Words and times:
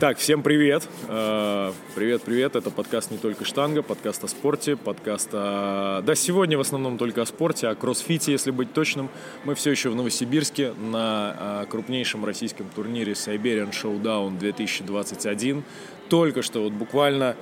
Так, 0.00 0.18
всем 0.18 0.44
привет. 0.44 0.88
Э, 1.08 1.72
Привет, 1.96 2.22
привет. 2.22 2.54
Это 2.54 2.70
подкаст 2.70 3.10
«Не 3.10 3.18
только 3.18 3.44
штанга», 3.44 3.82
подкаст 3.82 4.22
о 4.22 4.28
спорте, 4.28 4.76
подкаст 4.76 5.30
о... 5.32 6.02
Да, 6.02 6.14
сегодня 6.14 6.56
в 6.56 6.60
основном 6.60 6.98
только 6.98 7.22
о 7.22 7.26
спорте, 7.26 7.66
о 7.66 7.74
кроссфите, 7.74 8.30
если 8.30 8.52
быть 8.52 8.72
точным. 8.72 9.08
Мы 9.44 9.56
все 9.56 9.72
еще 9.72 9.90
в 9.90 9.96
Новосибирске 9.96 10.72
на 10.74 11.64
э, 11.64 11.66
крупнейшем 11.68 12.24
российском 12.24 12.68
турнире 12.72 13.14
Siberian 13.14 13.72
Showdown 13.72 14.38
2021. 14.38 15.64
Только 16.08 16.42
что, 16.42 16.62
вот 16.62 16.74
буквально 16.74 17.34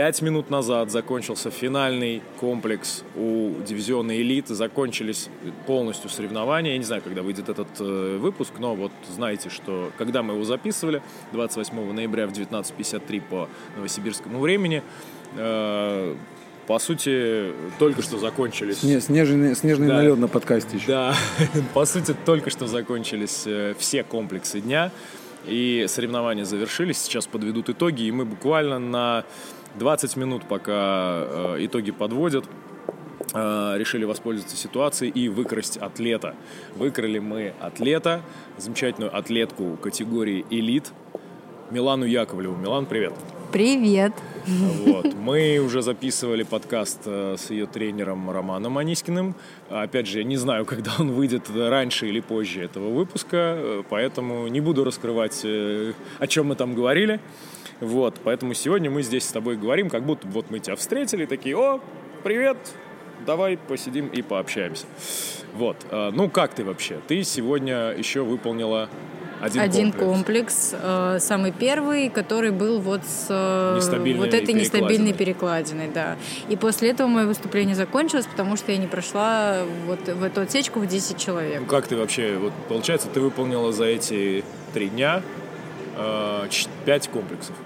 Пять 0.00 0.22
минут 0.22 0.48
назад 0.48 0.90
закончился 0.90 1.50
финальный 1.50 2.22
комплекс 2.38 3.04
у 3.16 3.50
дивизиона 3.66 4.18
«Элит». 4.18 4.48
Закончились 4.48 5.28
полностью 5.66 6.08
соревнования. 6.08 6.72
Я 6.72 6.78
не 6.78 6.84
знаю, 6.84 7.02
когда 7.02 7.20
выйдет 7.20 7.50
этот 7.50 7.68
э, 7.80 8.16
выпуск, 8.16 8.52
но 8.58 8.74
вот 8.74 8.92
знаете, 9.14 9.50
что 9.50 9.92
когда 9.98 10.22
мы 10.22 10.32
его 10.32 10.44
записывали, 10.44 11.02
28 11.32 11.92
ноября 11.92 12.26
в 12.26 12.32
19.53 12.32 13.22
по 13.28 13.50
новосибирскому 13.76 14.40
времени, 14.40 14.82
э, 15.36 16.16
по 16.66 16.78
сути, 16.78 17.52
только 17.78 18.00
что 18.00 18.16
закончились... 18.16 18.82
Не, 18.82 19.02
снежный, 19.02 19.54
снежный 19.54 19.88
Да. 19.88 19.96
налет 19.96 20.18
на 20.18 20.28
подкасте 20.28 20.78
еще. 20.78 20.86
Да, 20.86 21.14
по 21.74 21.84
сути, 21.84 22.16
только 22.24 22.48
что 22.48 22.66
закончились 22.66 23.42
э, 23.44 23.74
все 23.78 24.02
комплексы 24.02 24.62
дня, 24.62 24.92
и 25.46 25.84
соревнования 25.88 26.44
завершились, 26.44 26.98
сейчас 26.98 27.26
подведут 27.26 27.68
итоги, 27.68 28.04
и 28.04 28.12
мы 28.12 28.24
буквально 28.24 28.78
на 28.78 29.24
20 29.76 30.16
минут, 30.16 30.44
пока 30.48 30.72
э, 31.26 31.56
итоги 31.60 31.90
подводят, 31.90 32.44
э, 33.32 33.74
решили 33.76 34.04
воспользоваться 34.04 34.56
ситуацией 34.56 35.10
и 35.10 35.28
выкрасть 35.28 35.76
атлета. 35.76 36.34
Выкрали 36.76 37.18
мы 37.18 37.54
атлета, 37.60 38.22
замечательную 38.58 39.16
атлетку 39.16 39.76
категории 39.76 40.44
«Элит», 40.50 40.92
Милану 41.70 42.04
Яковлеву. 42.04 42.56
Милан, 42.56 42.86
привет. 42.86 43.12
Привет. 43.52 44.12
Вот. 44.46 45.12
Мы 45.14 45.58
уже 45.58 45.82
записывали 45.82 46.44
подкаст 46.44 47.00
э, 47.06 47.34
с 47.36 47.50
ее 47.50 47.66
тренером 47.66 48.30
Романом 48.30 48.78
Анискиным. 48.78 49.34
Опять 49.68 50.06
же, 50.06 50.18
я 50.18 50.24
не 50.24 50.36
знаю, 50.36 50.64
когда 50.66 50.92
он 51.00 51.10
выйдет, 51.10 51.50
раньше 51.50 52.06
или 52.08 52.20
позже 52.20 52.62
этого 52.62 52.90
выпуска, 52.90 53.36
э, 53.36 53.82
поэтому 53.90 54.46
не 54.46 54.60
буду 54.60 54.84
раскрывать, 54.84 55.40
э, 55.42 55.94
о 56.20 56.26
чем 56.28 56.46
мы 56.46 56.54
там 56.54 56.74
говорили. 56.74 57.18
Вот, 57.80 58.20
поэтому 58.22 58.54
сегодня 58.54 58.88
мы 58.88 59.02
здесь 59.02 59.24
с 59.24 59.32
тобой 59.32 59.56
говорим, 59.56 59.90
как 59.90 60.04
будто 60.04 60.28
вот 60.28 60.50
мы 60.50 60.60
тебя 60.60 60.76
встретили, 60.76 61.26
такие, 61.26 61.56
о, 61.56 61.80
привет, 62.22 62.56
давай 63.26 63.56
посидим 63.56 64.06
и 64.06 64.22
пообщаемся. 64.22 64.86
Вот, 65.54 65.76
э, 65.90 66.10
ну 66.14 66.30
как 66.30 66.54
ты 66.54 66.62
вообще? 66.62 67.00
Ты 67.08 67.24
сегодня 67.24 67.90
еще 67.90 68.22
выполнила 68.22 68.88
один, 69.40 69.60
Один 69.62 69.92
комплекс. 69.92 70.70
комплекс, 70.70 70.74
э, 70.82 71.16
самый 71.20 71.50
первый, 71.52 72.08
который 72.10 72.50
был 72.50 72.78
вот 72.80 73.00
с 73.04 73.26
э, 73.30 74.14
вот 74.16 74.34
этой 74.34 74.52
нестабильной 74.54 75.12
перекладиной. 75.14 75.88
да. 75.92 76.16
И 76.48 76.56
после 76.56 76.90
этого 76.90 77.08
мое 77.08 77.26
выступление 77.26 77.74
закончилось, 77.74 78.26
потому 78.26 78.56
что 78.56 78.72
я 78.72 78.78
не 78.78 78.86
прошла 78.86 79.58
вот 79.86 80.06
в 80.08 80.22
эту 80.22 80.42
отсечку 80.42 80.80
в 80.80 80.86
10 80.86 81.16
человек. 81.18 81.60
Ну, 81.60 81.66
как 81.66 81.86
ты 81.86 81.96
вообще, 81.96 82.36
вот 82.36 82.52
получается, 82.68 83.08
ты 83.12 83.20
выполнила 83.20 83.72
за 83.72 83.84
эти 83.86 84.44
три 84.74 84.88
дня 84.88 85.22
э, 85.96 86.46
ч- 86.50 86.68
пять 86.84 87.08
комплексов. 87.08 87.56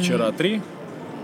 Вчера 0.00 0.32
три, 0.32 0.60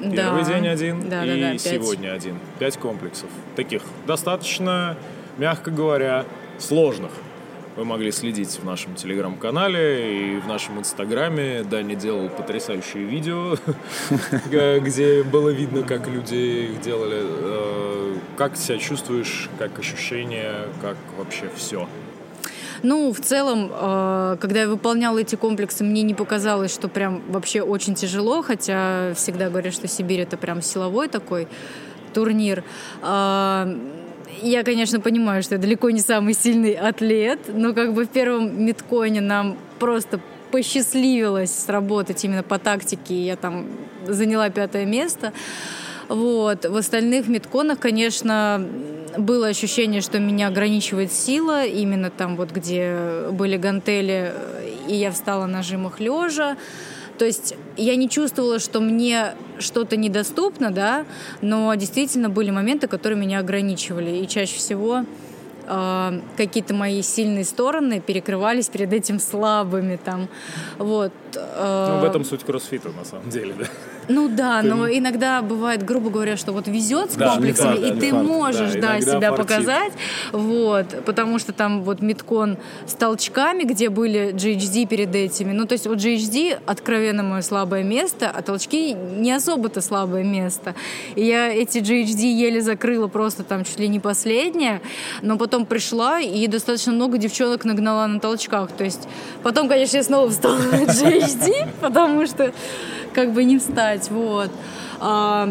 первый 0.01 0.45
Да. 0.45 0.49
день 0.53 0.69
один 0.69 1.09
Да, 1.09 1.23
да, 1.23 1.35
и 1.35 1.41
да, 1.41 1.51
пять. 1.53 1.61
сегодня 1.63 2.13
один. 2.13 2.39
Пять 2.59 2.77
комплексов. 2.77 3.29
Таких 3.57 3.83
достаточно, 4.07 4.97
мягко 5.39 5.71
говоря, 5.71 6.25
сложных. 6.59 7.11
Вы 7.77 7.85
могли 7.85 8.11
следить 8.11 8.59
в 8.59 8.65
нашем 8.65 8.95
телеграм-канале 8.95 10.37
и 10.37 10.41
в 10.41 10.47
нашем 10.49 10.79
инстаграме. 10.79 11.63
Даня 11.63 11.95
делал 11.95 12.31
потрясающие 12.31 13.05
видео, 13.05 13.59
где 14.81 15.23
было 15.23 15.51
видно, 15.51 15.83
как 15.83 16.09
люди 16.09 16.71
их 16.73 16.81
делали. 16.81 17.21
Э, 17.23 18.15
Как 18.39 18.57
себя 18.57 18.79
чувствуешь, 18.79 19.51
как 19.59 19.79
ощущения, 19.79 20.69
как 20.81 20.97
вообще 21.19 21.51
все? 21.55 21.87
Ну, 22.83 23.13
в 23.13 23.21
целом, 23.21 23.71
э, 23.71 24.37
когда 24.41 24.61
я 24.63 24.69
выполняла 24.69 25.19
эти 25.19 25.37
комплексы, 25.37 25.85
мне 25.85 26.01
не 26.01 26.15
показалось, 26.15 26.73
что 26.73 26.89
прям 26.89 27.21
вообще 27.29 27.61
очень 27.61 27.95
тяжело, 27.95 28.41
хотя 28.43 29.13
всегда 29.15 29.51
говорят, 29.51 29.75
что 29.75 29.87
Сибирь 29.87 30.21
это 30.21 30.39
прям 30.39 30.63
силовой 30.63 31.09
такой 31.09 31.47
турнир. 32.15 32.65
Я, 34.43 34.65
конечно, 34.65 35.01
понимаю, 35.01 35.43
что 35.43 35.55
я 35.55 35.61
далеко 35.61 35.91
не 35.91 36.01
самый 36.01 36.35
сильный 36.35 36.73
атлет, 36.73 37.41
но 37.49 37.73
как 37.73 37.95
бы 37.95 38.05
в 38.05 38.09
первом 38.09 38.65
митконе 38.65 39.21
нам 39.21 39.57
просто 39.79 40.21
посчастливилось 40.51 41.53
сработать 41.53 42.25
именно 42.25 42.43
по 42.43 42.59
тактике, 42.59 43.15
и 43.15 43.25
я 43.25 43.37
там 43.37 43.67
заняла 44.07 44.51
пятое 44.51 44.85
место. 44.85 45.33
Вот. 46.09 46.65
В 46.65 46.77
остальных 46.77 47.29
митконах, 47.29 47.79
конечно, 47.79 48.65
было 49.19 49.49
ощущение, 49.49 50.01
что 50.01 50.19
меня 50.19 50.49
ограничивает 50.49 51.13
сила, 51.13 51.65
именно 51.65 52.11
там 52.11 52.37
вот, 52.37 52.51
где 52.51 53.29
были 53.33 53.57
гантели, 53.57 54.33
и 54.89 54.95
я 54.95 55.11
встала 55.11 55.47
на 55.47 55.63
жимах 55.63 56.01
лежа. 56.01 56.57
То 57.19 57.25
есть 57.25 57.55
я 57.77 57.97
не 57.97 58.09
чувствовала, 58.09 58.59
что 58.59 58.81
мне 58.81 59.35
что-то 59.59 59.97
недоступно, 59.97 60.71
да, 60.71 61.05
но 61.41 61.75
действительно 61.75 62.29
были 62.29 62.51
моменты, 62.51 62.89
которые 62.89 63.19
меня 63.19 63.39
ограничивали. 63.39 64.19
И 64.19 64.29
чаще 64.29 64.57
всего 64.57 65.05
э, 65.67 66.21
какие-то 66.37 66.75
мои 66.75 67.03
сильные 67.03 67.45
стороны 67.45 68.01
перекрывались 68.01 68.69
перед 68.69 68.93
этим 68.93 69.19
слабыми 69.19 69.97
там. 69.97 70.29
Вот. 70.79 71.13
э, 71.35 71.87
Ну, 71.91 72.01
в 72.01 72.05
этом 72.05 72.25
суть 72.25 72.45
кроссфита, 72.45 72.91
на 72.91 73.05
самом 73.05 73.31
деле, 73.31 73.55
да. 73.59 73.65
Ну 74.09 74.29
да, 74.29 74.63
но 74.63 74.89
иногда 74.89 75.43
бывает, 75.43 75.85
грубо 75.85 76.11
говоря, 76.11 76.37
что 76.37 76.53
вот 76.53 76.69
везет 76.69 77.13
с 77.13 77.15
Да, 77.17 77.31
комплексами, 77.31 77.75
факт, 77.77 77.85
и 77.87 77.91
да, 77.91 78.01
ты 78.01 78.13
можешь, 78.13 78.73
Да, 78.75 78.81
да, 78.81 79.01
себя 79.01 79.21
фартит. 79.31 79.37
показать, 79.37 79.93
вот, 80.33 80.87
потому 81.05 81.39
что 81.39 81.53
там 81.53 81.83
вот 81.83 82.01
миткон 82.03 82.57
с 82.87 82.95
толчками, 82.95 83.65
где 83.65 83.89
были 83.89 84.33
GHD 84.33 84.87
перед 84.87 85.15
этими, 85.15 85.53
ну 85.53 85.67
то 85.67 85.73
есть 85.73 85.87
вот 85.87 85.99
GHD 85.99 86.59
откровенно 86.67 87.23
мое 87.23 87.43
слабое 87.43 87.83
место, 87.83 88.31
а 88.35 88.43
толчки 88.43 88.93
не 88.93 89.33
особо-то 89.33 89.81
слабое 89.81 90.23
место. 90.25 90.75
И 91.15 91.25
я 91.25 91.49
эти 91.53 91.79
GHD 91.79 92.33
еле 92.33 92.61
закрыла 92.61 93.09
просто 93.09 93.43
там 93.43 93.65
чуть 93.65 93.79
ли 93.79 93.89
не 93.89 94.01
последнее, 94.01 94.81
но 95.23 95.37
потом 95.37 95.67
пришла 95.67 96.21
и 96.21 96.47
достаточно 96.47 96.93
много 96.93 97.19
девчонок 97.19 97.65
нагнала 97.65 98.07
на 98.07 98.21
толчках, 98.21 98.71
то 98.73 98.85
есть 98.85 99.09
потом, 99.43 99.69
конечно, 99.69 99.97
я 99.97 100.03
снова 100.03 100.31
встала 100.31 100.59
на 100.59 100.85
GHD, 100.85 101.69
потому 101.81 102.27
что 102.27 102.53
как 103.17 103.33
бы 103.33 103.45
не 103.45 103.59
встать, 103.59 104.11
вот. 104.11 104.51
А, 105.01 105.49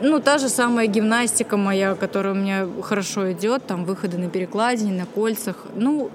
ну, 0.00 0.20
та 0.20 0.38
же 0.38 0.48
самая 0.48 0.86
гимнастика 0.86 1.56
моя, 1.56 1.96
которая 1.96 2.32
у 2.32 2.36
меня 2.36 2.68
хорошо 2.80 3.32
идет, 3.32 3.66
там 3.66 3.84
выходы 3.84 4.18
на 4.18 4.30
перекладине, 4.30 4.92
на 4.92 5.06
кольцах. 5.06 5.56
Ну, 5.74 6.10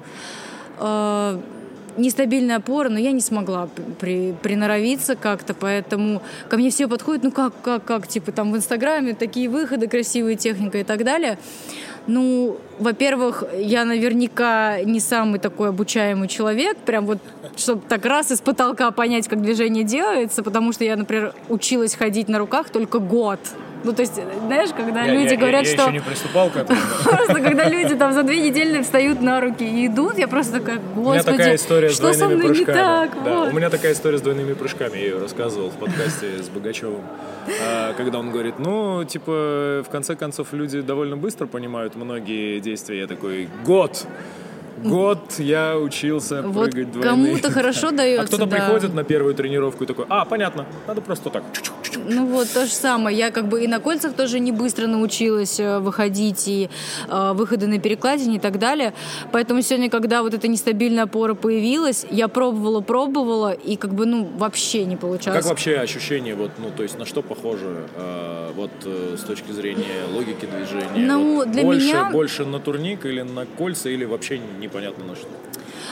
э, 0.79 1.39
нестабильная 1.97 2.57
опора, 2.57 2.87
но 2.87 2.99
я 2.99 3.11
не 3.11 3.19
смогла 3.19 3.67
при, 3.99 4.33
приноровиться 4.41 5.17
как-то, 5.17 5.53
поэтому 5.53 6.21
ко 6.47 6.55
мне 6.55 6.69
все 6.69 6.87
подходят, 6.87 7.23
ну 7.23 7.31
как, 7.31 7.53
как, 7.61 7.83
как, 7.83 8.07
типа 8.07 8.31
там 8.31 8.53
в 8.53 8.55
Инстаграме 8.55 9.13
такие 9.13 9.49
выходы, 9.49 9.87
красивые 9.87 10.37
техника 10.37 10.77
и 10.77 10.83
так 10.83 11.03
далее. 11.03 11.37
Ну, 12.07 12.57
во-первых, 12.79 13.43
я 13.57 13.83
наверняка 13.83 14.81
не 14.83 15.01
самый 15.01 15.39
такой 15.39 15.69
обучаемый 15.69 16.29
человек, 16.29 16.77
прям 16.77 17.05
вот, 17.05 17.19
чтобы 17.57 17.81
так 17.87 18.05
раз 18.05 18.31
из 18.31 18.39
потолка 18.39 18.91
понять, 18.91 19.27
как 19.27 19.41
движение 19.41 19.83
делается, 19.83 20.41
потому 20.41 20.71
что 20.71 20.85
я, 20.85 20.95
например, 20.95 21.33
училась 21.49 21.95
ходить 21.95 22.29
на 22.29 22.39
руках 22.39 22.69
только 22.69 22.99
год. 22.99 23.39
Ну, 23.87 23.93
то 23.93 24.01
есть, 24.01 24.13
знаешь, 24.45 24.69
когда 24.75 25.03
Я- 25.05 25.13
люди 25.13 25.33
я- 25.33 25.37
говорят, 25.39 25.63
я 25.65 25.71
что... 25.73 25.81
еще 25.83 25.91
не 25.93 25.99
приступал 26.01 26.49
к 26.49 26.57
этому. 26.57 26.77
Просто 27.03 27.35
когда 27.41 27.69
люди 27.69 27.95
там 27.95 28.11
за 28.11 28.23
две 28.23 28.41
недели 28.49 28.81
встают 28.83 29.21
на 29.21 29.39
руки 29.39 29.63
и 29.63 29.87
идут, 29.87 30.17
я 30.17 30.27
просто 30.27 30.59
такая, 30.59 30.79
У 30.95 30.99
меня 30.99 31.13
господи, 31.13 31.37
такая 31.37 31.55
история 31.55 31.89
с 31.89 31.93
что 31.95 32.11
со 32.11 32.19
двойными 32.19 32.39
мной 32.43 32.57
не 32.59 32.65
прыжками. 32.65 32.75
так? 32.77 33.23
Да, 33.23 33.33
Вот. 33.39 33.53
У 33.53 33.55
меня 33.55 33.69
такая 33.69 33.93
история 33.93 34.17
с 34.17 34.21
двойными 34.21 34.53
прыжками, 34.53 34.97
я 34.97 35.03
ее 35.05 35.19
рассказывал 35.19 35.69
в 35.69 35.75
подкасте 35.75 36.43
с 36.43 36.49
Богачевым. 36.49 37.01
А, 37.65 37.93
Когда 37.93 38.19
он 38.19 38.29
говорит, 38.31 38.59
ну, 38.59 39.05
типа, 39.05 39.83
в 39.87 39.89
конце 39.89 40.15
концов, 40.17 40.51
люди 40.51 40.81
довольно 40.81 41.15
быстро 41.15 41.47
понимают 41.47 41.95
многие 41.95 42.59
действия. 42.59 42.99
Я 42.99 43.07
такой, 43.07 43.47
год! 43.65 44.05
Год 44.83 45.33
я 45.39 45.75
учился 45.75 46.43
Вот 46.43 46.69
прыгать 46.71 46.91
двойные. 46.91 47.09
кому-то 47.09 47.49
хорошо 47.57 47.89
дается, 47.89 48.23
А 48.23 48.27
кто-то 48.27 48.45
да. 48.45 48.55
приходит 48.57 48.93
на 48.93 49.03
первую 49.03 49.33
тренировку 49.33 49.83
и 49.85 49.87
такой, 49.87 50.05
а, 50.07 50.23
понятно, 50.23 50.67
надо 50.85 51.01
просто 51.01 51.31
так. 51.31 51.41
чук-чук, 51.51 51.73
Ну 51.95 52.25
вот 52.27 52.47
то 52.53 52.65
же 52.65 52.71
самое. 52.71 53.17
Я 53.17 53.31
как 53.31 53.47
бы 53.47 53.63
и 53.63 53.67
на 53.67 53.79
кольцах 53.79 54.13
тоже 54.13 54.39
не 54.39 54.51
быстро 54.51 54.87
научилась 54.87 55.59
э, 55.59 55.79
выходить, 55.79 56.47
и 56.47 56.69
э, 57.09 57.31
выходы 57.33 57.67
на 57.67 57.79
перекладине 57.79 58.37
и 58.37 58.39
так 58.39 58.59
далее. 58.59 58.93
Поэтому 59.31 59.61
сегодня, 59.61 59.89
когда 59.89 60.21
вот 60.23 60.33
эта 60.33 60.47
нестабильная 60.47 61.03
опора 61.03 61.33
появилась, 61.33 62.05
я 62.09 62.27
пробовала, 62.27 62.81
пробовала, 62.81 63.51
и 63.51 63.75
как 63.75 63.93
бы, 63.93 64.05
ну, 64.05 64.27
вообще 64.37 64.85
не 64.85 64.95
получалось. 64.95 65.39
Как 65.41 65.49
вообще 65.49 65.77
ощущение, 65.77 66.35
вот, 66.35 66.51
ну, 66.57 66.69
то 66.75 66.83
есть 66.83 66.97
на 66.97 67.05
что 67.05 67.21
похоже, 67.21 67.85
э, 67.95 68.51
вот 68.55 68.71
э, 68.85 69.15
с 69.17 69.21
точки 69.23 69.51
зрения 69.51 69.85
логики 70.13 70.45
движения? 70.45 71.05
Ну, 71.07 71.35
Вот 71.35 71.51
для 71.51 71.63
больше, 71.63 71.87
меня- 71.87 72.09
больше 72.11 72.45
на 72.45 72.59
турник 72.59 73.05
или 73.05 73.21
на 73.21 73.45
кольца, 73.45 73.89
или 73.89 74.05
вообще 74.05 74.39
непонятно 74.59 75.05
на 75.05 75.15
что? 75.15 75.27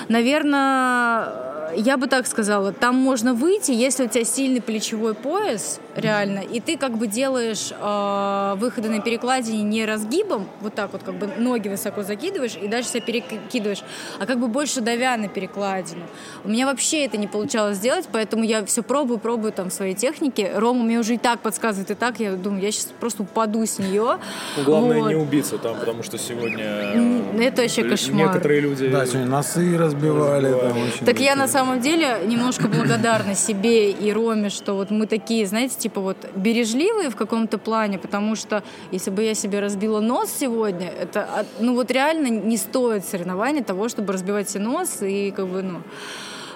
Наверное, 0.09 1.71
я 1.75 1.97
бы 1.97 2.07
так 2.07 2.27
сказала, 2.27 2.71
там 2.71 2.95
можно 2.95 3.33
выйти, 3.33 3.71
если 3.71 4.06
у 4.06 4.07
тебя 4.09 4.24
сильный 4.24 4.62
плечевой 4.62 5.13
пояс, 5.13 5.80
реально, 5.95 6.39
и 6.39 6.59
ты 6.59 6.77
как 6.77 6.97
бы 6.97 7.07
делаешь 7.07 7.71
э, 7.71 8.56
выходы 8.57 8.89
на 8.89 9.01
перекладине 9.01 9.63
не 9.63 9.86
разгибом, 9.86 10.47
вот 10.62 10.75
так 10.75 10.92
вот 10.94 11.03
как 11.03 11.15
бы 11.15 11.27
ноги 11.38 11.68
высоко 11.68 12.03
закидываешь 12.03 12.57
и 12.62 12.68
дальше 12.68 12.89
себя 12.89 13.01
перекидываешь, 13.01 13.83
а 14.19 14.25
как 14.25 14.39
бы 14.39 14.47
больше 14.47 14.81
давя 14.81 15.18
на 15.18 15.27
перекладину. 15.27 16.03
У 16.44 16.50
меня 16.50 16.65
вообще 16.65 17.06
это 17.06 17.18
не 17.18 17.27
получалось 17.27 17.77
сделать, 17.77 18.07
поэтому 18.12 18.44
я 18.44 18.65
все 18.65 18.83
пробую, 18.83 19.19
пробую 19.19 19.53
там 19.53 19.71
свои 19.71 19.95
техники. 19.95 20.51
Рома 20.56 20.83
мне 20.83 21.00
уже 21.00 21.15
и 21.15 21.18
так 21.18 21.39
подсказывает, 21.39 21.92
и 21.92 21.95
так, 21.95 22.19
я 22.19 22.33
думаю, 22.33 22.62
я 22.62 22.71
сейчас 22.71 22.88
просто 23.00 23.24
упаду 23.24 23.65
с 23.65 23.80
нее. 23.80 24.18
Ну, 24.57 24.63
главное 24.63 25.00
вот. 25.00 25.09
не 25.09 25.15
убиться 25.15 25.57
там, 25.57 25.77
потому 25.80 26.03
что 26.03 26.18
сегодня... 26.18 27.39
Это 27.39 27.62
вообще 27.63 27.83
кошмар. 27.83 28.27
Некоторые 28.27 28.62
люди... 28.62 28.88
Да, 28.88 29.06
сегодня 29.06 29.27
носы 29.27 29.77
разбивали. 29.77 30.47
разбивали. 30.47 30.74
Там, 30.74 30.83
очень 30.83 31.06
так 31.06 31.19
я 31.19 31.36
на 31.36 31.47
самом 31.47 31.81
деле 31.81 32.19
немножко 32.25 32.68
благодарна 32.68 33.36
себе 33.36 33.92
и 33.92 34.12
Роме, 34.12 34.50
что 34.50 34.74
вот 34.74 34.92
мы 34.92 35.07
такие, 35.07 35.45
знаете, 35.45 35.85
типа 35.86 36.02
вот 36.02 36.18
бережливые 36.36 37.12
в 37.12 37.16
каком-то 37.16 37.60
плане, 37.60 38.00
потому 38.00 38.36
что 38.36 38.64
если 38.92 39.12
бы 39.12 39.22
я 39.22 39.36
себе 39.36 39.60
разбила 39.60 40.00
нос 40.00 40.32
сегодня, 40.40 40.88
это, 40.88 41.46
ну 41.60 41.76
вот 41.76 41.92
реально 41.92 42.28
не 42.28 42.58
стоит 42.58 43.06
соревнования 43.06 43.64
того, 43.64 43.88
чтобы 43.88 44.14
разбивать 44.14 44.50
себе 44.50 44.64
нос 44.64 45.04
и 45.04 45.30
как 45.30 45.48
бы, 45.48 45.62
ну, 45.62 45.82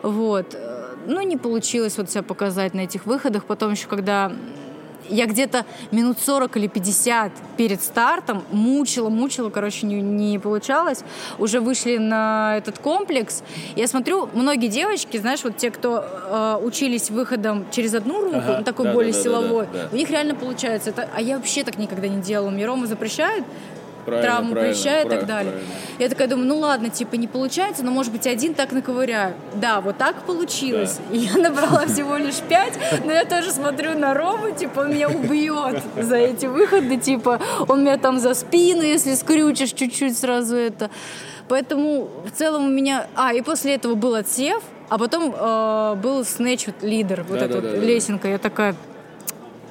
вот. 0.02 0.58
Ну, 1.06 1.22
не 1.22 1.38
получилось 1.38 1.98
вот 1.98 2.10
себя 2.10 2.24
показать 2.24 2.74
на 2.74 2.82
этих 2.82 3.06
выходах. 3.06 3.46
Потом 3.46 3.72
еще, 3.72 3.88
когда 3.88 4.32
я 5.10 5.26
где-то 5.26 5.66
минут 5.92 6.18
40 6.20 6.58
или 6.58 6.68
50 6.68 7.32
перед 7.58 7.82
стартом 7.82 8.44
мучила, 8.52 9.10
мучила, 9.10 9.50
короче, 9.50 9.86
не, 9.86 10.02
не 10.02 10.40
получалось. 10.40 11.04
Уже 11.38 11.60
вышли 11.60 11.98
на 11.98 12.58
этот 12.58 12.80
комплекс. 12.80 13.44
Я 13.76 13.88
смотрю, 13.88 14.30
многие 14.34 14.68
девочки, 14.68 15.18
знаешь, 15.18 15.44
вот 15.44 15.58
те, 15.58 15.72
кто 15.72 16.04
э, 16.04 16.60
учились 16.64 17.10
выходом 17.10 17.66
через 17.72 17.94
одну 17.94 18.22
руку, 18.22 18.38
ага, 18.38 18.64
такой 18.64 18.86
да, 18.86 18.94
более 18.94 19.14
да, 19.14 19.22
силовой, 19.22 19.66
да, 19.66 19.72
да, 19.74 19.84
да. 19.84 19.90
у 19.92 19.96
них 19.96 20.10
реально 20.10 20.36
получается. 20.36 20.90
Это, 20.92 21.10
а 21.14 21.22
я 21.22 21.38
вообще 21.38 21.64
так 21.64 21.78
никогда 21.78 22.08
не 22.08 22.22
делала. 22.22 22.50
Мне 22.50 22.66
Рома 22.66 22.88
запрещает, 22.88 23.44
правильно, 24.06 24.32
травму 24.32 24.52
правильно, 24.52 24.76
плеча 24.76 25.02
и 25.02 25.10
так 25.10 25.26
далее. 25.26 25.52
Правильно. 25.52 25.74
Я 26.00 26.10
такая 26.10 26.28
думаю, 26.28 26.48
ну 26.48 26.58
ладно, 26.60 26.90
типа 26.90 27.16
не 27.16 27.28
получается, 27.28 27.84
но 27.84 27.92
может 27.92 28.12
быть 28.12 28.26
один 28.28 28.54
так 28.54 28.72
наковыряю. 28.72 29.34
Да, 29.56 29.82
вот 29.82 29.98
так 29.98 30.16
получилось. 30.24 31.00
Да. 31.10 31.16
И 31.16 31.20
я 31.20 31.38
набрала 31.38 31.86
всего 31.86 32.16
лишь 32.18 32.40
пять, 32.48 32.74
но 33.06 33.12
я 33.12 33.26
тоже 33.26 33.52
смотрю 33.52 33.98
на 33.98 34.14
Рому, 34.14 34.52
типа 34.52 34.82
он 34.82 34.92
меня 34.92 35.10
убьет 35.10 35.82
за 35.98 36.16
эти 36.18 36.46
выходы, 36.46 36.98
типа 36.98 37.40
он 37.68 37.82
меня 37.82 37.98
там 37.98 38.20
за 38.20 38.34
спину, 38.34 38.82
если 38.82 39.14
скрючишь 39.16 39.74
чуть-чуть 39.74 40.18
сразу 40.18 40.56
это. 40.56 40.90
Поэтому 41.48 42.10
в 42.26 42.38
целом 42.38 42.66
у 42.66 42.70
меня... 42.70 43.08
А, 43.16 43.34
и 43.34 43.42
после 43.42 43.74
этого 43.74 43.96
был 43.96 44.14
отсев, 44.14 44.62
а 44.88 44.98
потом 44.98 45.34
э, 45.36 45.96
был 45.96 46.24
снэч 46.24 46.68
лидер, 46.82 47.26
вот 47.28 47.40
да, 47.40 47.46
эта 47.46 47.62
да, 47.62 47.70
вот 47.70 47.80
да, 47.80 47.86
лесенка. 47.86 48.24
Да. 48.24 48.30
Я 48.30 48.38
такая, 48.38 48.76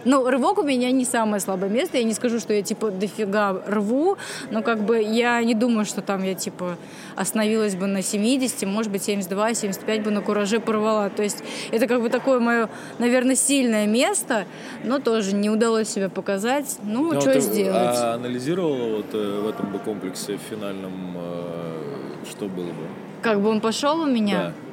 ну, 0.05 0.29
рывок 0.29 0.59
у 0.59 0.63
меня 0.63 0.91
не 0.91 1.05
самое 1.05 1.41
слабое 1.41 1.71
место. 1.71 1.99
Я 1.99 2.05
не 2.05 2.15
скажу, 2.15 2.39
что 2.39 2.53
я, 2.53 2.63
типа, 2.63 2.91
дофига 2.91 3.63
рву, 3.67 4.17
но, 4.51 4.63
как 4.63 4.81
бы, 4.81 5.01
я 5.01 5.43
не 5.43 5.55
думаю, 5.55 5.85
что 5.85 6.03
там 6.03 6.23
я, 6.23 6.35
типа, 6.35 6.77
остановилась 7.17 7.75
бы 7.75 7.87
на 7.87 8.03
70, 8.03 8.67
может 8.69 8.93
быть, 8.93 9.03
72, 9.03 9.55
75 9.55 10.03
бы 10.03 10.11
на 10.11 10.21
кураже 10.21 10.61
порвала. 10.61 11.11
То 11.11 11.23
есть 11.23 11.43
это, 11.71 11.87
как 11.87 12.01
бы, 12.01 12.09
такое 12.09 12.41
мое, 12.41 12.69
наверное, 12.99 13.35
сильное 13.35 13.87
место, 13.87 14.45
но 14.85 14.99
тоже 14.99 15.35
не 15.35 15.51
удалось 15.51 15.89
себя 15.89 16.09
показать. 16.09 16.79
Ну, 16.83 17.13
но 17.13 17.21
что 17.21 17.33
ты 17.33 17.41
сделать? 17.41 17.97
А 17.99 18.15
анализировала 18.15 18.97
вот 18.97 19.07
э, 19.13 19.41
в 19.41 19.49
этом 19.49 19.73
бы 19.73 19.79
комплексе 19.79 20.37
в 20.37 20.41
финальном, 20.51 21.17
э, 21.17 22.29
что 22.31 22.47
было 22.47 22.67
бы? 22.67 22.87
Как 23.23 23.41
бы 23.41 23.49
он 23.49 23.61
пошел 23.61 24.01
у 24.01 24.07
меня? 24.07 24.39
Да. 24.39 24.68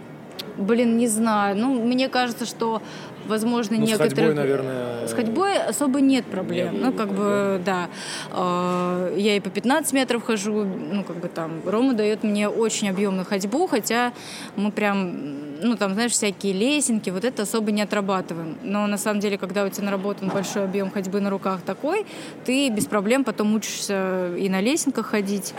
Блин, 0.58 0.98
не 0.98 1.08
знаю. 1.08 1.58
Ну, 1.58 1.74
мне 1.82 2.10
кажется, 2.10 2.46
что 2.46 2.82
возможно, 3.28 3.78
ну, 3.78 3.86
некоторые... 3.86 4.10
С 4.10 4.14
ходьбой, 4.14 4.34
наверное... 4.34 5.08
С 5.08 5.14
ходьбой 5.14 5.58
особо 5.58 6.02
нет 6.02 6.26
проблем. 6.26 6.74
Нет, 6.74 6.84
ну, 6.84 6.94
как 6.94 7.10
бы, 7.14 7.62
да. 7.66 7.90
А, 8.32 9.14
я 9.16 9.36
и 9.36 9.40
по 9.40 9.50
15 9.50 9.94
метров 9.94 10.24
хожу, 10.24 10.64
ну, 10.64 11.04
как 11.04 11.18
бы 11.18 11.28
там, 11.28 11.62
Рома 11.66 11.94
дает 11.94 12.24
мне 12.24 12.48
очень 12.48 12.90
объемную 12.90 13.26
ходьбу, 13.26 13.68
хотя 13.68 14.14
мы 14.56 14.72
прям 14.72 15.46
ну, 15.62 15.76
там, 15.78 15.94
знаешь, 15.94 16.12
всякие 16.12 16.54
лесенки, 16.54 17.10
вот 17.10 17.24
это 17.24 17.44
особо 17.44 17.72
не 17.72 17.82
отрабатываем. 17.82 18.58
Но 18.64 18.88
на 18.88 18.98
самом 18.98 19.20
деле, 19.20 19.38
когда 19.38 19.64
у 19.64 19.70
тебя 19.70 19.86
наработан 19.86 20.30
большой 20.30 20.64
объем 20.66 20.92
ходьбы 20.92 21.22
на 21.22 21.30
руках 21.30 21.62
такой, 21.62 22.06
ты 22.46 22.70
без 22.70 22.86
проблем 22.86 23.24
потом 23.24 23.56
учишься 23.56 24.36
и 24.38 24.50
на 24.50 24.62
лесенках 24.62 25.08
ходить. 25.08 25.54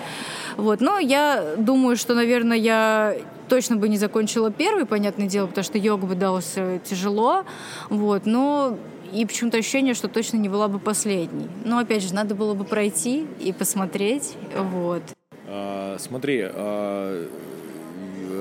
Вот. 0.56 0.80
Но 0.80 0.98
я 0.98 1.54
думаю, 1.56 1.96
что, 1.96 2.14
наверное, 2.14 2.56
я 2.56 3.16
точно 3.48 3.76
бы 3.76 3.88
не 3.88 3.96
закончила 3.96 4.50
первый, 4.50 4.86
понятное 4.86 5.26
дело, 5.26 5.46
потому 5.46 5.64
что 5.64 5.78
йога 5.78 6.06
бы 6.06 6.14
дался 6.14 6.80
тяжело. 6.84 7.44
Вот. 7.88 8.26
Но 8.26 8.78
и 9.12 9.24
почему-то 9.24 9.58
ощущение, 9.58 9.94
что 9.94 10.08
точно 10.08 10.36
не 10.36 10.48
была 10.48 10.68
бы 10.68 10.78
последней. 10.78 11.48
Но 11.64 11.78
опять 11.78 12.02
же, 12.02 12.14
надо 12.14 12.34
было 12.34 12.54
бы 12.54 12.64
пройти 12.64 13.26
и 13.40 13.52
посмотреть. 13.52 14.34
Вот. 14.56 15.02
А, 15.46 15.96
смотри, 15.98 16.42
а, 16.44 17.28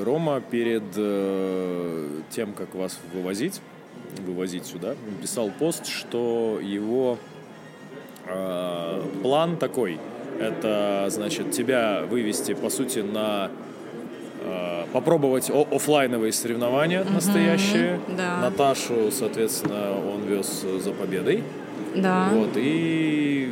Рома 0.04 0.42
перед 0.42 0.84
э, 0.96 2.08
тем, 2.30 2.54
как 2.54 2.76
вас 2.76 3.00
вывозить, 3.14 3.62
вывозить 4.20 4.66
сюда, 4.66 4.96
писал 5.22 5.50
пост, 5.58 5.88
что 5.88 6.60
его 6.62 7.18
э, 8.28 9.02
план 9.22 9.58
такой. 9.58 10.00
Это, 10.40 11.08
значит, 11.10 11.52
тебя 11.52 12.04
вывести, 12.10 12.54
по 12.54 12.70
сути, 12.70 13.00
на 13.00 13.50
э, 13.50 13.75
попробовать 14.94 15.50
офлайновые 15.50 16.32
соревнования 16.32 17.02
mm-hmm, 17.02 17.14
настоящие. 17.14 18.00
Да. 18.18 18.40
Наташу, 18.42 19.12
соответственно, 19.12 19.92
он 19.92 20.24
вез 20.24 20.66
за 20.80 20.92
победой. 20.92 21.44
Да. 21.96 22.30
Вот, 22.34 22.52
и 22.56 23.50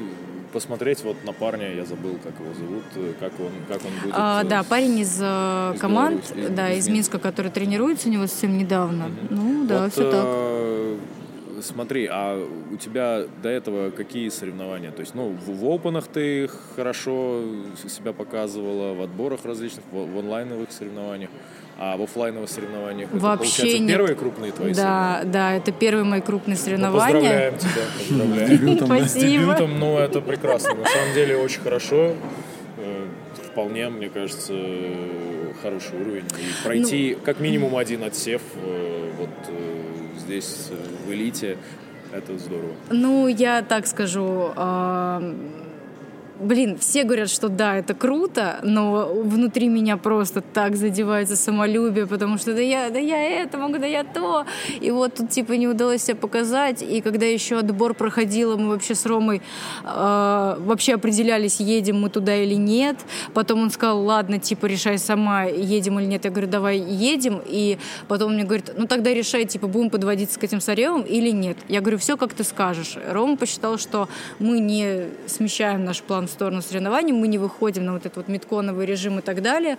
посмотреть 0.53 1.03
вот 1.03 1.17
на 1.25 1.33
парня, 1.33 1.73
я 1.73 1.83
забыл, 1.83 2.17
как 2.23 2.33
его 2.39 2.53
зовут, 2.53 2.83
как 3.19 3.31
он, 3.39 3.51
как 3.67 3.81
он 3.83 3.91
будет. 4.03 4.13
А, 4.15 4.43
э, 4.43 4.47
да, 4.47 4.63
парень 4.63 4.99
из, 4.99 5.17
э, 5.19 5.71
из 5.73 5.81
команд, 5.81 6.23
Беларуси, 6.29 6.55
да, 6.55 6.71
из, 6.71 6.85
из 6.85 6.89
Минска, 6.89 7.19
который 7.19 7.51
тренируется 7.51 8.07
у 8.07 8.11
него 8.11 8.27
совсем 8.27 8.57
недавно. 8.57 9.03
Mm-hmm. 9.03 9.27
Ну 9.31 9.65
да, 9.65 9.83
вот, 9.83 9.91
все 9.93 10.11
так. 10.11 10.23
Смотри, 11.63 12.07
а 12.11 12.45
у 12.71 12.75
тебя 12.75 13.23
до 13.41 13.49
этого 13.49 13.89
какие 13.89 14.27
соревнования? 14.29 14.91
То 14.91 14.99
есть, 14.99 15.15
ну, 15.15 15.29
в, 15.29 15.59
в 15.59 15.73
опенах 15.73 16.07
ты 16.07 16.49
хорошо 16.75 17.41
себя 17.87 18.11
показывала, 18.11 18.93
в 18.93 19.01
отборах 19.01 19.45
различных, 19.45 19.85
в, 19.91 20.13
в 20.13 20.19
онлайновых 20.19 20.71
соревнованиях. 20.71 21.29
А 21.79 21.97
в 21.97 22.03
офлайновых 22.03 22.49
соревнованиях 22.49 23.09
Вообще 23.11 23.69
это, 23.69 23.79
нет. 23.79 23.97
первые 23.97 24.15
крупные 24.15 24.51
твои 24.51 24.73
Да, 24.73 24.75
соревнования? 24.75 25.31
да, 25.31 25.53
это 25.53 25.71
первые 25.71 26.03
мои 26.03 26.21
крупные 26.21 26.55
ну, 26.55 26.63
соревнования. 26.63 27.01
поздравляем 27.01 27.57
тебя, 27.57 27.81
поздравляем. 27.97 28.77
Спасибо. 28.77 29.07
С 29.07 29.13
дебютом, 29.13 29.79
ну, 29.79 29.97
это 29.97 30.21
прекрасно. 30.21 30.75
На 30.75 30.85
самом 30.85 31.13
деле 31.15 31.35
очень 31.37 31.61
хорошо. 31.61 32.13
Э, 32.77 33.07
вполне, 33.51 33.89
мне 33.89 34.09
кажется, 34.09 34.53
хороший 35.61 35.99
уровень. 35.99 36.25
И 36.37 36.63
пройти 36.63 37.15
ну, 37.17 37.25
как 37.25 37.39
минимум 37.39 37.75
один 37.75 38.03
отсев 38.03 38.41
э, 38.55 39.11
вот 39.17 39.29
э, 39.47 39.82
здесь, 40.25 40.69
в 41.05 41.11
элите, 41.11 41.57
это 42.11 42.37
здорово. 42.37 42.73
Ну, 42.89 43.27
я 43.27 43.61
так 43.61 43.87
скажу, 43.87 44.51
блин, 46.43 46.77
все 46.77 47.03
говорят, 47.03 47.29
что 47.29 47.49
да, 47.49 47.77
это 47.77 47.93
круто, 47.93 48.59
но 48.63 49.11
внутри 49.13 49.67
меня 49.67 49.97
просто 49.97 50.41
так 50.41 50.75
задевается 50.75 51.35
самолюбие, 51.35 52.07
потому 52.07 52.37
что 52.37 52.53
да 52.53 52.61
я, 52.61 52.89
да 52.89 52.99
я 52.99 53.41
это 53.41 53.57
могу, 53.57 53.77
да 53.77 53.85
я 53.85 54.03
то. 54.03 54.45
И 54.81 54.91
вот 54.91 55.15
тут 55.15 55.29
типа 55.29 55.53
не 55.53 55.67
удалось 55.67 56.03
себя 56.03 56.15
показать. 56.15 56.81
И 56.81 57.01
когда 57.01 57.25
еще 57.25 57.59
отбор 57.59 57.93
проходила, 57.93 58.57
мы 58.57 58.69
вообще 58.69 58.95
с 58.95 59.05
Ромой 59.05 59.41
э, 59.83 60.55
вообще 60.59 60.95
определялись, 60.95 61.59
едем 61.59 62.01
мы 62.01 62.09
туда 62.09 62.35
или 62.35 62.55
нет. 62.55 62.97
Потом 63.33 63.61
он 63.61 63.71
сказал, 63.71 64.03
ладно, 64.03 64.39
типа 64.39 64.65
решай 64.65 64.97
сама, 64.97 65.43
едем 65.43 65.99
или 65.99 66.07
нет. 66.07 66.25
Я 66.25 66.31
говорю, 66.31 66.47
давай 66.47 66.77
едем. 66.77 67.41
И 67.45 67.77
потом 68.07 68.29
он 68.29 68.35
мне 68.35 68.43
говорит, 68.43 68.71
ну 68.77 68.87
тогда 68.87 69.13
решай, 69.13 69.45
типа 69.45 69.67
будем 69.67 69.89
подводиться 69.89 70.39
к 70.39 70.43
этим 70.43 70.61
Саревым 70.61 71.01
или 71.01 71.29
нет. 71.31 71.57
Я 71.67 71.81
говорю, 71.81 71.97
все 71.97 72.17
как 72.17 72.33
ты 72.33 72.43
скажешь. 72.43 72.97
Рома 73.09 73.37
посчитал, 73.37 73.77
что 73.77 74.09
мы 74.39 74.59
не 74.59 75.07
смещаем 75.27 75.85
наш 75.85 76.01
план 76.01 76.27
в 76.27 76.32
сторону 76.33 76.61
соревнований, 76.61 77.13
мы 77.13 77.27
не 77.27 77.37
выходим 77.37 77.85
на 77.85 77.93
вот 77.93 78.05
этот 78.05 78.17
вот 78.17 78.27
метконовый 78.27 78.85
режим 78.85 79.19
и 79.19 79.21
так 79.21 79.41
далее, 79.41 79.77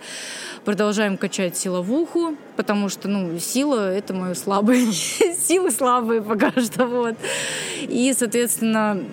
продолжаем 0.63 1.17
качать 1.17 1.57
силовуху, 1.57 2.35
потому 2.55 2.89
что, 2.89 3.07
ну, 3.07 3.37
сила— 3.39 3.91
это 3.93 4.13
мое 4.13 4.33
слабое, 4.33 4.91
силы 4.91 5.71
слабые 5.71 6.21
пока 6.21 6.51
что, 6.51 6.85
вот. 6.87 7.15
И, 7.81 8.13
соответственно, 8.17 9.03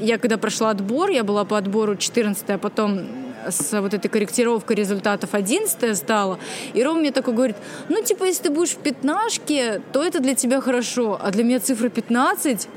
я 0.00 0.18
когда 0.18 0.38
прошла 0.38 0.70
отбор, 0.70 1.10
я 1.10 1.24
была 1.24 1.44
по 1.44 1.56
отбору 1.56 1.96
14 1.96 2.50
а 2.50 2.58
потом 2.58 3.06
с 3.48 3.80
вот 3.80 3.94
этой 3.94 4.08
корректировкой 4.08 4.76
результатов 4.76 5.30
11 5.34 5.96
стала. 5.96 6.38
И 6.72 6.82
Ром 6.82 7.00
мне 7.00 7.12
такой 7.12 7.34
говорит, 7.34 7.56
ну, 7.88 8.02
типа, 8.02 8.24
если 8.24 8.44
ты 8.44 8.50
будешь 8.50 8.70
в 8.70 8.78
пятнашке, 8.78 9.82
то 9.92 10.02
это 10.02 10.20
для 10.20 10.34
тебя 10.34 10.60
хорошо, 10.60 11.18
а 11.20 11.30
для 11.30 11.44
меня 11.44 11.60
цифра 11.60 11.88
15 11.88 12.68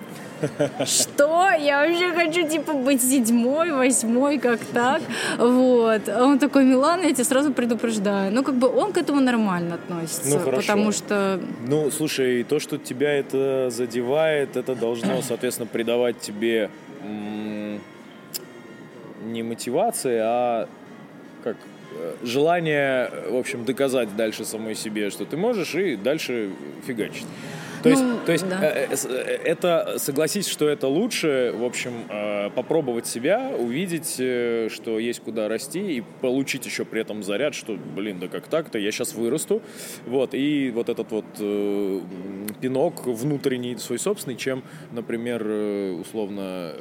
что? 0.85 1.49
Я 1.51 1.85
вообще 1.85 2.13
хочу, 2.13 2.47
типа, 2.47 2.73
быть 2.73 3.01
седьмой, 3.01 3.71
восьмой, 3.71 4.37
как 4.37 4.59
так? 4.73 5.01
Вот. 5.37 6.09
А 6.09 6.23
он 6.23 6.39
такой, 6.39 6.65
Милан, 6.65 7.01
я 7.01 7.13
тебя 7.13 7.23
сразу 7.23 7.51
предупреждаю. 7.51 8.31
Ну, 8.31 8.43
как 8.43 8.55
бы 8.55 8.67
он 8.67 8.93
к 8.93 8.97
этому 8.97 9.21
нормально 9.21 9.75
относится. 9.75 10.29
Ну, 10.29 10.39
хорошо. 10.39 10.61
Потому 10.61 10.91
что... 10.91 11.39
Ну, 11.67 11.91
слушай, 11.91 12.43
то, 12.43 12.59
что 12.59 12.77
тебя 12.77 13.13
это 13.13 13.69
задевает, 13.69 14.57
это 14.57 14.75
должно, 14.75 15.21
соответственно, 15.27 15.67
придавать 15.67 16.19
тебе 16.19 16.69
не 19.23 19.43
мотивации, 19.43 20.19
а 20.21 20.67
как 21.43 21.57
желание, 22.23 23.11
в 23.29 23.35
общем, 23.35 23.65
доказать 23.65 24.15
дальше 24.15 24.45
самой 24.45 24.75
себе, 24.75 25.09
что 25.09 25.25
ты 25.25 25.37
можешь, 25.37 25.75
и 25.75 25.95
дальше 25.95 26.51
фигачить. 26.85 27.25
То 27.83 27.89
есть, 27.89 28.01
ну, 28.01 28.17
то 28.25 28.31
есть 28.31 28.49
да. 28.49 28.59
Э, 28.61 28.87
э, 28.91 29.39
это, 29.45 29.95
согласись, 29.97 30.47
что 30.47 30.67
это 30.67 30.87
лучше, 30.87 31.53
в 31.55 31.63
общем, 31.63 31.93
попробовать 32.55 33.07
себя, 33.07 33.51
увидеть, 33.57 34.13
что 34.13 34.99
есть 34.99 35.21
куда 35.21 35.47
расти 35.47 35.97
и 35.97 36.03
получить 36.21 36.65
еще 36.65 36.85
при 36.85 37.01
этом 37.01 37.23
заряд, 37.23 37.53
что, 37.53 37.77
блин, 37.95 38.19
да 38.19 38.27
как 38.27 38.47
так-то, 38.47 38.79
я 38.79 38.91
сейчас 38.91 39.13
вырасту, 39.13 39.61
вот, 40.05 40.33
и 40.33 40.71
вот 40.73 40.89
этот 40.89 41.11
вот 41.11 41.25
э, 41.39 42.01
пинок 42.61 43.05
внутренний 43.05 43.77
свой 43.77 43.99
собственный, 43.99 44.37
чем, 44.37 44.63
например, 44.91 45.45
условно 45.99 46.73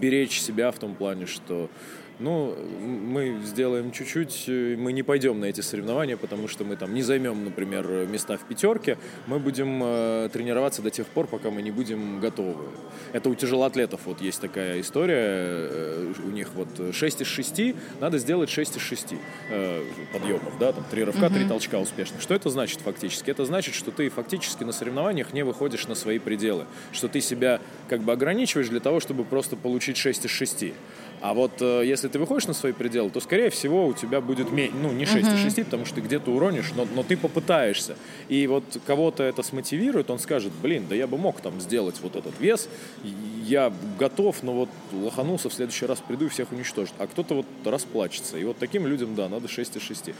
беречь 0.00 0.40
себя 0.40 0.70
в 0.70 0.78
том 0.78 0.94
плане, 0.94 1.26
что 1.26 1.68
ну, 2.18 2.56
мы 2.80 3.40
сделаем 3.44 3.90
чуть-чуть, 3.90 4.44
э, 4.48 4.76
мы 4.78 4.92
не 4.92 5.02
пойдем 5.02 5.40
на 5.40 5.46
эти 5.46 5.60
соревнования, 5.60 6.16
потому 6.16 6.48
что 6.48 6.64
мы 6.64 6.76
там 6.76 6.94
не 6.94 7.02
займем, 7.02 7.44
например, 7.44 8.06
места 8.06 8.36
в 8.36 8.42
пятерке, 8.42 8.98
мы 9.26 9.38
будем 9.38 9.80
э, 9.82 10.28
тренироваться 10.32 10.82
до 10.82 10.90
тех 10.90 11.06
пор, 11.06 11.26
пока 11.26 11.50
мы 11.50 11.62
не 11.62 11.70
будем 11.70 12.20
готовы. 12.20 12.64
Это 13.12 13.28
у 13.28 13.34
тяжелоатлетов 13.34 14.02
вот 14.06 14.20
есть 14.20 14.40
такая 14.40 14.80
история, 14.80 15.16
э, 15.18 16.12
у 16.24 16.30
них 16.30 16.50
вот 16.54 16.94
6 16.94 17.22
из 17.22 17.26
6, 17.26 17.74
надо 18.00 18.18
сделать 18.18 18.50
6 18.50 18.76
из 18.76 18.82
6 18.82 19.14
э, 19.50 19.82
подъемов, 20.12 20.58
да, 20.58 20.72
там 20.72 20.84
3 20.90 21.04
рывка, 21.04 21.30
3 21.30 21.46
толчка 21.46 21.78
успешно. 21.78 22.20
Что 22.20 22.34
это 22.34 22.50
значит 22.50 22.80
фактически? 22.80 23.30
Это 23.30 23.44
значит, 23.44 23.74
что 23.74 23.90
ты 23.90 24.08
фактически 24.08 24.64
на 24.64 24.72
соревнованиях 24.72 25.32
не 25.32 25.44
выходишь 25.44 25.86
на 25.88 25.94
свои 25.94 26.18
пределы, 26.18 26.66
что 26.92 27.08
ты 27.08 27.20
себя 27.20 27.60
как 27.88 28.02
бы 28.02 28.12
ограничиваешь 28.12 28.68
для 28.68 28.80
того, 28.80 29.00
чтобы 29.00 29.24
просто 29.24 29.56
получить 29.56 29.96
6 29.96 30.26
из 30.26 30.30
6. 30.30 30.64
А 31.24 31.32
вот 31.32 31.52
э, 31.62 31.84
если 31.86 32.08
ты 32.08 32.18
выходишь 32.18 32.46
на 32.48 32.52
свои 32.52 32.72
пределы, 32.72 33.08
то, 33.08 33.18
скорее 33.18 33.48
всего, 33.48 33.86
у 33.86 33.94
тебя 33.94 34.20
будет 34.20 34.48
ну, 34.52 34.92
не 34.92 35.06
6 35.06 35.26
uh-huh. 35.26 35.42
6, 35.42 35.64
потому 35.64 35.86
что 35.86 35.94
ты 35.94 36.00
где-то 36.02 36.30
уронишь, 36.30 36.72
но, 36.76 36.86
но 36.94 37.02
ты 37.02 37.16
попытаешься. 37.16 37.96
И 38.28 38.46
вот 38.46 38.62
кого-то 38.86 39.22
это 39.22 39.42
смотивирует, 39.42 40.10
он 40.10 40.18
скажет, 40.18 40.52
блин, 40.60 40.84
да 40.86 40.94
я 40.94 41.06
бы 41.06 41.16
мог 41.16 41.40
там 41.40 41.62
сделать 41.62 41.96
вот 42.02 42.16
этот 42.16 42.38
вес, 42.40 42.68
я 43.46 43.72
готов, 43.98 44.42
но 44.42 44.52
вот 44.52 44.68
лоханулся, 44.92 45.48
в 45.48 45.54
следующий 45.54 45.86
раз 45.86 45.98
приду 46.06 46.26
и 46.26 46.28
всех 46.28 46.52
уничтожит. 46.52 46.92
А 46.98 47.06
кто-то 47.06 47.36
вот 47.36 47.46
расплачется. 47.64 48.36
И 48.36 48.44
вот 48.44 48.58
таким 48.58 48.86
людям, 48.86 49.14
да, 49.14 49.30
надо 49.30 49.48
6 49.48 49.76
из 49.76 49.82
6. 49.82 50.10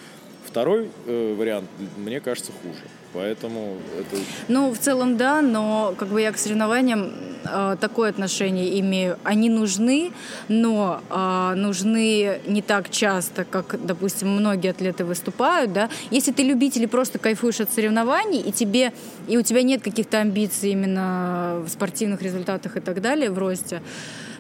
Второй 0.45 0.91
э, 1.07 1.35
вариант, 1.37 1.69
мне 1.97 2.21
кажется, 2.21 2.53
хуже. 2.63 2.85
Поэтому 3.15 3.77
это... 3.99 4.21
Ну, 4.49 4.73
в 4.73 4.79
целом, 4.79 5.17
да, 5.17 5.41
но 5.41 5.95
как 5.97 6.09
бы 6.09 6.21
я 6.21 6.33
к 6.33 6.39
соревнованиям 6.39 7.13
э, 7.45 7.77
такое 7.81 8.11
отношение 8.11 8.81
имею. 8.81 9.19
Они 9.23 9.49
нужны, 9.49 10.13
но 10.49 11.01
э, 11.11 11.55
нужны 11.55 12.41
не 12.47 12.61
так 12.61 12.91
часто, 12.91 13.45
как, 13.45 13.85
допустим, 13.87 14.29
многие 14.29 14.71
атлеты 14.71 15.05
выступают, 15.05 15.73
да. 15.73 15.89
Если 16.11 16.33
ты 16.33 16.43
любитель 16.43 16.83
и 16.83 16.87
просто 16.89 17.19
кайфуешь 17.19 17.61
от 17.61 17.73
соревнований, 17.73 18.41
и 18.41 18.51
тебе, 18.51 18.93
и 19.29 19.37
у 19.37 19.43
тебя 19.43 19.63
нет 19.63 19.81
каких-то 19.81 20.19
амбиций 20.19 20.73
именно 20.73 21.63
в 21.65 21.69
спортивных 21.69 22.21
результатах 22.21 22.77
и 22.77 22.81
так 22.81 23.01
далее, 23.01 23.31
в 23.31 23.39
росте, 23.39 23.81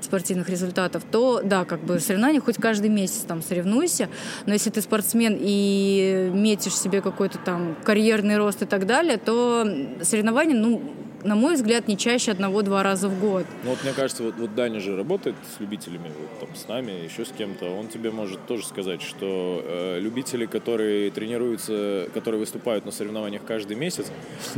спортивных 0.04 0.48
результатов, 0.48 1.02
то 1.10 1.40
да, 1.42 1.64
как 1.64 1.80
бы 1.80 1.98
соревнования 2.00 2.40
хоть 2.40 2.56
каждый 2.56 2.90
месяц 2.90 3.24
там 3.26 3.42
соревнуйся, 3.42 4.08
но 4.46 4.52
если 4.52 4.70
ты 4.70 4.80
спортсмен 4.80 5.36
и 5.40 6.30
метишь 6.32 6.76
себе 6.76 7.00
какой-то 7.00 7.38
там 7.38 7.76
карьерный 7.84 8.36
рост 8.36 8.62
и 8.62 8.66
так 8.66 8.86
далее, 8.86 9.18
то 9.18 9.66
соревнования, 10.02 10.56
ну, 10.56 10.82
на 11.24 11.34
мой 11.34 11.54
взгляд, 11.54 11.88
не 11.88 11.96
чаще 11.96 12.32
одного-два 12.32 12.82
раза 12.82 13.08
в 13.08 13.18
год. 13.18 13.46
Ну 13.64 13.70
вот 13.70 13.82
мне 13.82 13.92
кажется, 13.92 14.22
вот, 14.22 14.34
вот 14.36 14.54
Даня 14.54 14.78
же 14.78 14.96
работает 14.96 15.34
с 15.56 15.60
любителями, 15.60 16.10
вот, 16.20 16.38
там, 16.38 16.54
с 16.54 16.68
нами, 16.68 16.92
еще 17.04 17.24
с 17.24 17.30
кем-то. 17.30 17.66
Он 17.66 17.88
тебе 17.88 18.10
может 18.10 18.46
тоже 18.46 18.66
сказать, 18.66 19.02
что 19.02 19.62
э, 19.64 19.98
любители, 20.00 20.46
которые 20.46 21.10
тренируются, 21.10 22.08
которые 22.12 22.40
выступают 22.40 22.84
на 22.84 22.92
соревнованиях 22.92 23.42
каждый 23.44 23.76
месяц, 23.76 24.06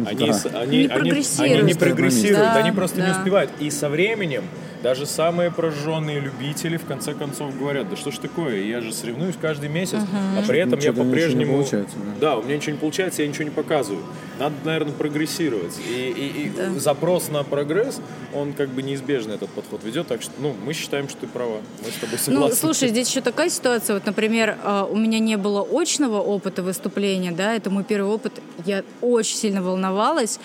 они, 0.04 0.26
да. 0.26 0.60
они, 0.60 0.78
не 0.78 0.86
они, 0.88 1.10
они 1.38 1.62
не 1.62 1.74
прогрессируют, 1.74 2.52
да, 2.52 2.56
они 2.56 2.72
просто 2.72 2.98
да. 2.98 3.06
не 3.06 3.12
успевают. 3.12 3.50
И 3.60 3.70
со 3.70 3.88
временем 3.88 4.44
даже 4.82 5.06
самые 5.06 5.50
прожженные 5.50 6.20
любители 6.20 6.76
в 6.76 6.84
конце 6.84 7.14
концов 7.14 7.56
говорят, 7.58 7.88
да 7.88 7.96
что 7.96 8.10
ж 8.10 8.18
такое, 8.18 8.62
я 8.62 8.80
же 8.80 8.92
соревнуюсь 8.92 9.36
каждый 9.40 9.68
месяц, 9.68 9.98
uh-huh. 9.98 10.38
а 10.38 10.46
при 10.46 10.60
этом 10.60 10.78
ничего, 10.78 10.96
я 10.96 11.04
по-прежнему... 11.04 11.64
Да. 11.70 11.84
да, 12.20 12.36
у 12.36 12.42
меня 12.42 12.56
ничего 12.56 12.72
не 12.72 12.78
получается, 12.78 13.22
я 13.22 13.28
ничего 13.28 13.44
не 13.44 13.50
показываю. 13.50 14.02
Надо, 14.38 14.54
наверное, 14.64 14.92
прогрессировать. 14.92 15.78
И, 15.88 16.10
и, 16.10 16.46
и 16.46 16.50
да. 16.50 16.78
запрос 16.78 17.28
на 17.28 17.42
прогресс, 17.42 18.00
он 18.34 18.52
как 18.52 18.68
бы 18.68 18.82
неизбежно 18.82 19.32
этот 19.32 19.50
подход 19.50 19.82
ведет, 19.82 20.08
так 20.08 20.22
что, 20.22 20.32
ну, 20.38 20.54
мы 20.64 20.74
считаем, 20.74 21.08
что 21.08 21.20
ты 21.20 21.26
права, 21.26 21.60
мы 21.82 21.90
с 21.90 21.94
тобой 21.94 22.12
ну, 22.12 22.18
согласны. 22.18 22.48
Ну, 22.50 22.54
слушай, 22.54 22.88
здесь 22.88 23.08
еще 23.08 23.22
такая 23.22 23.48
ситуация, 23.48 23.94
вот, 23.94 24.04
например, 24.04 24.56
а, 24.62 24.84
у 24.84 24.96
меня 24.96 25.18
не 25.18 25.36
было 25.36 25.62
очного 25.62 26.20
опыта 26.20 26.62
выступления, 26.62 27.32
да, 27.32 27.54
это 27.54 27.70
мой 27.70 27.84
первый 27.84 28.12
опыт, 28.12 28.34
я 28.66 28.84
очень 29.00 29.36
сильно 29.36 29.62
волновалась, 29.62 30.38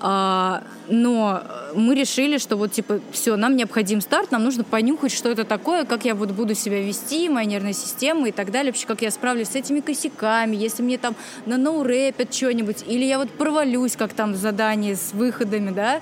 а, 0.00 0.64
но 0.88 1.42
мы 1.74 1.94
решили, 1.94 2.38
что 2.38 2.56
вот, 2.56 2.72
типа, 2.72 3.00
все, 3.12 3.36
нам 3.36 3.56
необходим 3.76 4.00
старт, 4.00 4.30
нам 4.30 4.42
нужно 4.42 4.64
понюхать, 4.64 5.12
что 5.12 5.28
это 5.28 5.44
такое, 5.44 5.84
как 5.84 6.06
я 6.06 6.14
вот 6.14 6.30
буду 6.30 6.54
себя 6.54 6.80
вести, 6.80 7.28
моя 7.28 7.46
нервная 7.46 7.74
система 7.74 8.28
и 8.28 8.32
так 8.32 8.50
далее, 8.50 8.72
вообще, 8.72 8.86
как 8.86 9.02
я 9.02 9.10
справлюсь 9.10 9.48
с 9.48 9.54
этими 9.54 9.80
косяками, 9.80 10.56
если 10.56 10.82
мне 10.82 10.96
там 10.96 11.14
на 11.44 11.58
ноурэпят 11.58 12.32
что-нибудь, 12.32 12.84
или 12.86 13.04
я 13.04 13.18
вот 13.18 13.30
провалюсь, 13.30 13.94
как 13.96 14.14
там 14.14 14.32
в 14.32 14.36
задании 14.36 14.94
с 14.94 15.12
выходами, 15.12 15.70
да, 15.70 16.00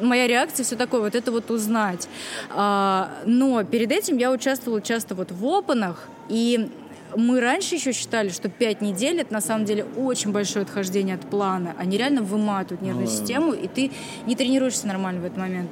моя 0.00 0.28
реакция, 0.28 0.62
все 0.62 0.76
такое, 0.76 1.00
вот 1.00 1.16
это 1.16 1.32
вот 1.32 1.50
узнать. 1.50 2.08
А, 2.50 3.10
но 3.26 3.64
перед 3.64 3.90
этим 3.90 4.16
я 4.18 4.30
участвовала 4.30 4.80
часто 4.80 5.16
вот 5.16 5.32
в 5.32 5.44
опенах, 5.44 6.08
и 6.28 6.70
мы 7.16 7.40
раньше 7.40 7.74
еще 7.74 7.92
считали, 7.92 8.28
что 8.28 8.48
5 8.48 8.80
недель 8.80 9.20
это 9.20 9.32
на 9.32 9.40
самом 9.40 9.64
деле 9.64 9.84
очень 9.96 10.32
большое 10.32 10.62
отхождение 10.64 11.14
от 11.14 11.22
плана. 11.22 11.74
Они 11.78 11.96
реально 11.96 12.22
выматывают 12.22 12.82
нервную 12.82 13.08
ну, 13.08 13.12
систему, 13.12 13.52
и 13.52 13.68
ты 13.68 13.90
не 14.26 14.36
тренируешься 14.36 14.86
нормально 14.86 15.20
в 15.20 15.24
этот 15.24 15.38
момент. 15.38 15.70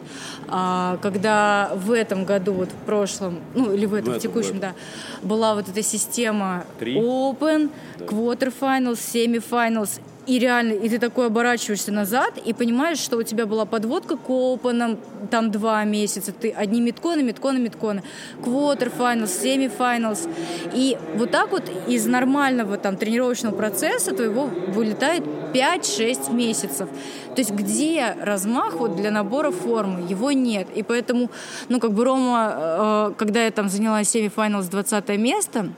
А, 0.49 0.99
когда 1.03 1.73
в 1.75 1.93
этом 1.93 2.25
году, 2.25 2.53
вот 2.53 2.71
в 2.71 2.87
прошлом, 2.87 3.41
ну 3.55 3.73
или 3.73 3.87
в 3.87 3.95
этом, 3.95 4.15
в, 4.15 4.17
в 4.17 4.21
текущем, 4.21 4.57
в 4.57 4.61
да, 4.61 4.75
была 5.23 5.55
вот 5.55 5.69
эта 5.69 5.83
система 5.83 6.65
Три? 6.79 6.97
Open, 6.97 7.71
да. 7.99 8.05
Quarterfinals, 8.07 8.99
Semifinals, 8.99 10.01
и 10.27 10.39
реально, 10.39 10.73
и 10.73 10.89
ты 10.89 10.99
такой 10.99 11.27
оборачиваешься 11.27 11.93
назад 11.93 12.39
и 12.45 12.53
понимаешь, 12.53 12.99
что 12.99 13.17
у 13.17 13.23
тебя 13.23 13.47
была 13.47 13.65
подводка 13.65 14.17
к 14.17 14.31
опенам, 14.31 14.99
там 15.31 15.51
два 15.51 15.85
месяца, 15.85 16.33
ты 16.33 16.51
одни 16.51 16.81
митконы, 16.81 17.23
митконы, 17.23 17.59
митконы, 17.59 18.03
квотерфайналс, 18.43 19.33
семифайналс. 19.33 20.29
И 20.75 20.97
вот 21.17 21.31
так 21.31 21.51
вот 21.53 21.65
из 21.89 22.07
нормального 22.07 22.77
там 22.77 22.97
тренировочного 22.97 23.55
процесса 23.55 24.15
твоего 24.15 24.47
вылетает 24.47 25.25
5-6 25.53 26.33
месяцев. 26.33 26.89
То 27.35 27.41
есть 27.41 27.53
где 27.53 28.17
размах 28.21 28.75
вот 28.75 28.97
для 28.97 29.11
набора 29.11 29.51
формы? 29.51 30.07
Его 30.09 30.33
нет. 30.33 30.69
И 30.75 30.83
поэтому, 30.83 31.31
ну 31.69 31.81
как 31.81 31.93
бы 31.93 32.05
Рома, 32.05 32.55
э, 32.55 33.13
когда 33.17 33.45
я 33.45 33.51
там 33.51 33.69
заняла 33.69 34.05
семифайналс 34.05 34.67
20 34.67 35.09
место, 35.19 35.71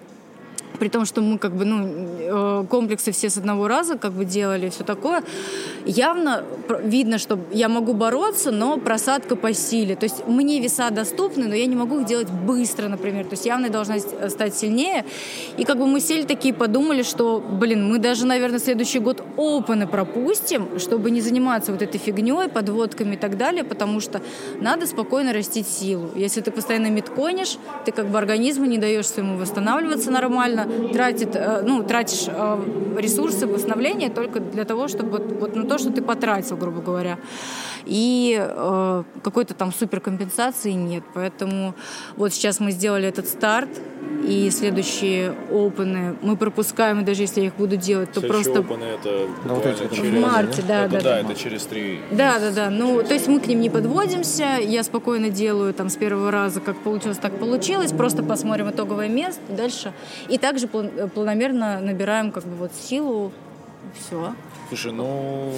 при 0.79 0.89
том, 0.89 1.05
что 1.05 1.21
мы 1.21 1.39
как 1.39 1.55
бы, 1.55 1.65
ну, 1.65 1.87
э, 1.87 2.65
комплексы 2.69 3.13
все 3.13 3.31
с 3.31 3.37
одного 3.37 3.69
раза 3.69 3.99
как 3.99 4.13
бы 4.13 4.25
делали, 4.25 4.69
все 4.69 4.85
такое, 4.85 5.23
явно 5.85 6.45
видно, 6.83 7.19
что 7.19 7.39
я 7.53 7.69
могу 7.69 7.95
бороться, 7.95 8.51
но 8.51 8.77
просадка 8.77 9.37
по 9.37 9.53
силе. 9.53 9.97
То 9.97 10.05
есть 10.05 10.27
мне 10.27 10.61
веса 10.61 10.91
доступны, 10.91 11.49
но 11.49 11.55
я 11.55 11.67
не 11.67 11.77
могу 11.77 12.01
их 12.01 12.07
делать 12.07 12.31
быстро, 12.31 12.89
например. 12.89 13.25
То 13.25 13.33
есть 13.33 13.47
явно 13.47 13.67
я 13.67 13.73
должна 13.73 13.99
стать 13.99 14.55
сильнее. 14.55 15.05
И 15.57 15.65
как 15.65 15.79
бы 15.79 15.87
мы 15.87 16.01
сели 16.01 16.23
такие 16.23 16.55
подумали, 16.55 17.03
что, 17.03 17.41
блин, 17.41 17.89
мы 17.89 17.99
даже, 17.99 18.27
наверное, 18.27 18.59
следующий 18.59 18.99
год 18.99 19.23
опены 19.37 19.87
пропустим, 19.87 20.79
чтобы 20.79 21.11
не 21.11 21.21
заниматься 21.21 21.73
вот 21.73 21.83
этой 21.83 21.99
фигней, 21.99 22.49
подводками 22.49 23.15
и 23.15 23.19
так 23.19 23.37
далее, 23.37 23.65
потому 23.65 24.01
что 24.01 24.21
надо 24.61 24.87
спокойно 24.87 25.33
растить 25.33 25.69
силу. 25.69 26.11
Если 26.15 26.41
ты 26.41 26.51
постоянно 26.51 26.89
метконишь, 26.89 27.59
ты 27.85 27.93
как 27.93 28.07
бы 28.07 28.19
организму 28.19 28.65
не 28.67 28.79
даешь 28.79 29.09
своему 29.09 29.37
восстанавливаться 29.37 30.11
нормально, 30.11 30.62
тратит, 30.93 31.31
э, 31.35 31.63
ну, 31.63 31.83
тратишь 31.83 32.25
э, 32.29 32.59
ресурсы 32.99 33.47
восстановления 33.47 34.11
только 34.11 34.41
для 34.41 34.65
того, 34.65 34.89
чтобы 34.89 35.19
вот, 35.19 35.57
на 35.57 35.67
то, 35.67 35.79
что 35.79 35.91
ты 35.93 36.03
потратил, 36.03 36.57
грубо 36.57 36.81
говоря. 36.81 37.19
И 37.85 38.39
э, 38.41 39.03
какой-то 39.23 39.55
там 39.55 39.73
суперкомпенсации 39.73 40.73
нет. 40.73 41.03
Поэтому 41.15 41.75
вот 42.17 42.33
сейчас 42.33 42.61
мы 42.61 42.71
сделали 42.71 43.09
этот 43.09 43.27
старт, 43.29 43.69
и 44.25 44.51
следующие 44.51 45.35
опены 45.51 46.15
мы 46.23 46.37
пропускаем, 46.37 47.01
и 47.01 47.05
даже 47.05 47.23
если 47.23 47.41
я 47.41 47.47
их 47.49 47.57
буду 47.57 47.77
делать, 47.77 48.13
то 48.13 48.21
Следующие 48.21 48.55
просто... 48.55 48.75
опены 48.75 48.85
это 48.85 49.27
Да, 49.45 49.55
вот 49.55 49.67
эти, 49.67 49.95
через- 49.95 50.11
В 50.11 50.21
марте, 50.21 50.63
да, 50.67 50.85
это, 50.85 50.93
да, 50.95 51.01
да, 51.01 51.05
да. 51.05 51.21
это 51.21 51.35
через 51.35 51.63
три. 51.65 52.01
Да, 52.11 52.39
да, 52.39 52.51
да. 52.51 52.71
Ну, 52.71 53.03
то 53.03 53.15
есть 53.15 53.27
мы 53.27 53.41
к 53.41 53.47
ним 53.49 53.61
не 53.61 53.71
подводимся. 53.71 54.59
Я 54.63 54.85
спокойно 54.85 55.29
делаю 55.31 55.75
там 55.75 55.89
с 55.89 55.97
первого 55.97 56.31
раза, 56.31 56.61
как 56.61 56.77
получилось, 56.79 57.19
так 57.19 57.39
получилось. 57.39 57.93
Просто 57.93 58.23
посмотрим 58.23 58.71
итоговое 58.71 59.09
место 59.09 59.41
дальше. 59.49 59.93
И 60.29 60.39
также 60.53 60.69
э, 60.73 61.09
планомерно 61.09 61.81
набираем 61.81 62.31
как 62.31 62.45
бы 62.45 62.55
вот 62.57 62.75
силу. 62.75 63.33
Все. 63.95 64.35
Слушай, 64.69 64.93
ну 64.93 65.53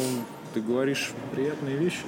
ты 0.55 0.61
говоришь 0.61 1.11
приятные 1.33 1.77
вещи. 1.77 1.99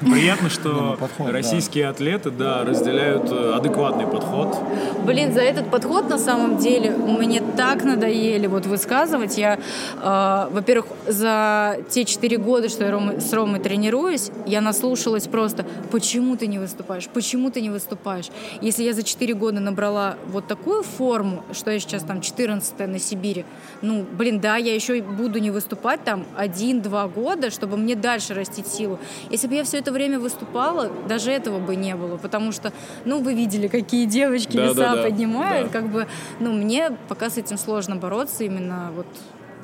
Приятно, 0.00 0.48
что 0.48 0.96
ну, 1.18 1.26
да. 1.26 1.32
российские 1.32 1.88
атлеты, 1.88 2.30
да, 2.30 2.62
разделяют 2.62 3.32
э, 3.32 3.54
адекватный 3.54 4.06
подход. 4.06 4.56
Блин, 5.04 5.32
за 5.32 5.40
этот 5.40 5.70
подход 5.72 6.08
на 6.08 6.18
самом 6.18 6.58
деле 6.58 6.90
мне 6.90 7.42
так 7.56 7.82
надоели 7.82 8.46
вот 8.46 8.66
высказывать. 8.66 9.36
Я, 9.38 9.58
э, 10.00 10.48
во-первых, 10.52 10.86
за 11.08 11.78
те 11.88 12.04
четыре 12.04 12.36
года, 12.36 12.68
что 12.68 12.84
я 12.84 12.92
Рома- 12.92 13.20
с 13.20 13.32
Ромой 13.32 13.58
тренируюсь, 13.58 14.30
я 14.46 14.60
наслушалась 14.60 15.26
просто, 15.26 15.66
почему 15.90 16.36
ты 16.36 16.46
не 16.46 16.60
выступаешь, 16.60 17.08
почему 17.08 17.50
ты 17.50 17.60
не 17.60 17.70
выступаешь. 17.70 18.26
Если 18.60 18.84
я 18.84 18.92
за 18.92 19.02
четыре 19.02 19.34
года 19.34 19.58
набрала 19.58 20.14
вот 20.28 20.46
такую 20.46 20.84
форму, 20.84 21.42
что 21.52 21.72
я 21.72 21.80
сейчас 21.80 22.04
там 22.04 22.20
14 22.20 22.86
на 22.86 23.00
Сибири, 23.00 23.44
ну, 23.82 24.04
блин, 24.12 24.38
да, 24.38 24.56
я 24.56 24.74
еще 24.74 25.02
буду 25.02 25.40
не 25.40 25.50
выступать 25.50 26.04
там 26.04 26.24
один-два 26.36 27.08
года, 27.08 27.50
чтобы 27.50 27.76
мне 27.76 27.95
дальше 28.00 28.34
растить 28.34 28.66
силу. 28.66 28.98
Если 29.30 29.46
бы 29.46 29.54
я 29.54 29.64
все 29.64 29.78
это 29.78 29.92
время 29.92 30.18
выступала, 30.18 30.90
даже 31.08 31.30
этого 31.30 31.58
бы 31.58 31.76
не 31.76 31.94
было, 31.94 32.16
потому 32.16 32.52
что, 32.52 32.72
ну, 33.04 33.20
вы 33.22 33.34
видели, 33.34 33.68
какие 33.68 34.04
девочки 34.06 34.56
Да, 34.56 34.62
веса 34.64 34.74
да, 34.76 34.94
да. 34.96 35.02
поднимают, 35.02 35.70
Да. 35.72 35.80
как 35.80 35.90
бы, 35.90 36.06
ну, 36.40 36.52
мне 36.52 36.90
пока 37.08 37.30
с 37.30 37.36
этим 37.38 37.58
сложно 37.58 37.96
бороться 37.96 38.44
именно 38.44 38.90
вот 38.94 39.06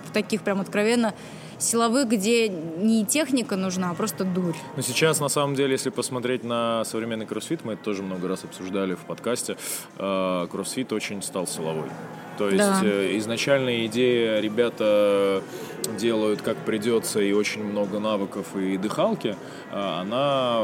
в 0.06 0.10
таких 0.12 0.42
прям 0.42 0.60
откровенно 0.60 1.14
силовых, 1.62 2.08
где 2.08 2.48
не 2.48 3.04
техника 3.04 3.56
нужна, 3.56 3.90
а 3.90 3.94
просто 3.94 4.24
дурь. 4.24 4.56
Но 4.76 4.82
сейчас, 4.82 5.20
на 5.20 5.28
самом 5.28 5.54
деле, 5.54 5.72
если 5.72 5.90
посмотреть 5.90 6.44
на 6.44 6.84
современный 6.84 7.26
кроссфит, 7.26 7.64
мы 7.64 7.74
это 7.74 7.82
тоже 7.82 8.02
много 8.02 8.28
раз 8.28 8.44
обсуждали 8.44 8.94
в 8.94 9.00
подкасте, 9.00 9.56
э, 9.98 10.46
кроссфит 10.50 10.92
очень 10.92 11.22
стал 11.22 11.46
силовой. 11.46 11.90
То 12.38 12.48
есть 12.48 12.58
Да. 12.58 12.80
э, 12.82 13.18
изначальная 13.18 13.86
идея 13.86 14.40
ребята 14.40 15.42
делают 15.98 16.42
как 16.42 16.56
придется 16.58 17.20
и 17.20 17.32
очень 17.32 17.62
много 17.62 17.98
навыков 17.98 18.46
и 18.56 18.76
дыхалки, 18.78 19.36
э, 19.70 20.00
она 20.00 20.62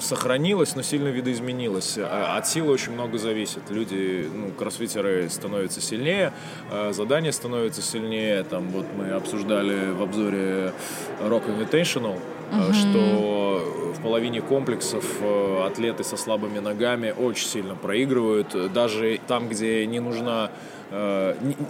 сохранилась, 0.00 0.74
но 0.76 0.82
сильно 0.82 1.08
видоизменилась. 1.08 1.98
А 1.98 2.36
От 2.36 2.46
силы 2.46 2.72
очень 2.72 2.92
много 2.92 3.18
зависит. 3.18 3.62
Люди, 3.70 4.28
ну, 4.32 4.50
кроссфитеры 4.50 5.28
становятся 5.28 5.80
сильнее, 5.80 6.32
э, 6.70 6.92
задания 6.92 7.32
становятся 7.32 7.82
сильнее. 7.82 8.42
Там 8.44 8.68
вот 8.68 8.86
мы 8.96 9.10
обсуждали 9.10 9.90
в 9.92 10.02
обзоре 10.02 10.72
Rock 11.20 11.44
Invitational, 11.46 12.18
э, 12.52 12.72
что 12.72 13.92
в 13.98 14.02
половине 14.02 14.40
комплексов 14.40 15.04
э, 15.20 15.66
атлеты 15.66 16.04
со 16.04 16.16
слабыми 16.16 16.58
ногами 16.58 17.14
очень 17.16 17.46
сильно 17.46 17.74
проигрывают. 17.74 18.72
Даже 18.72 19.18
там, 19.26 19.48
где 19.48 19.86
не 19.86 20.00
нужна 20.00 20.50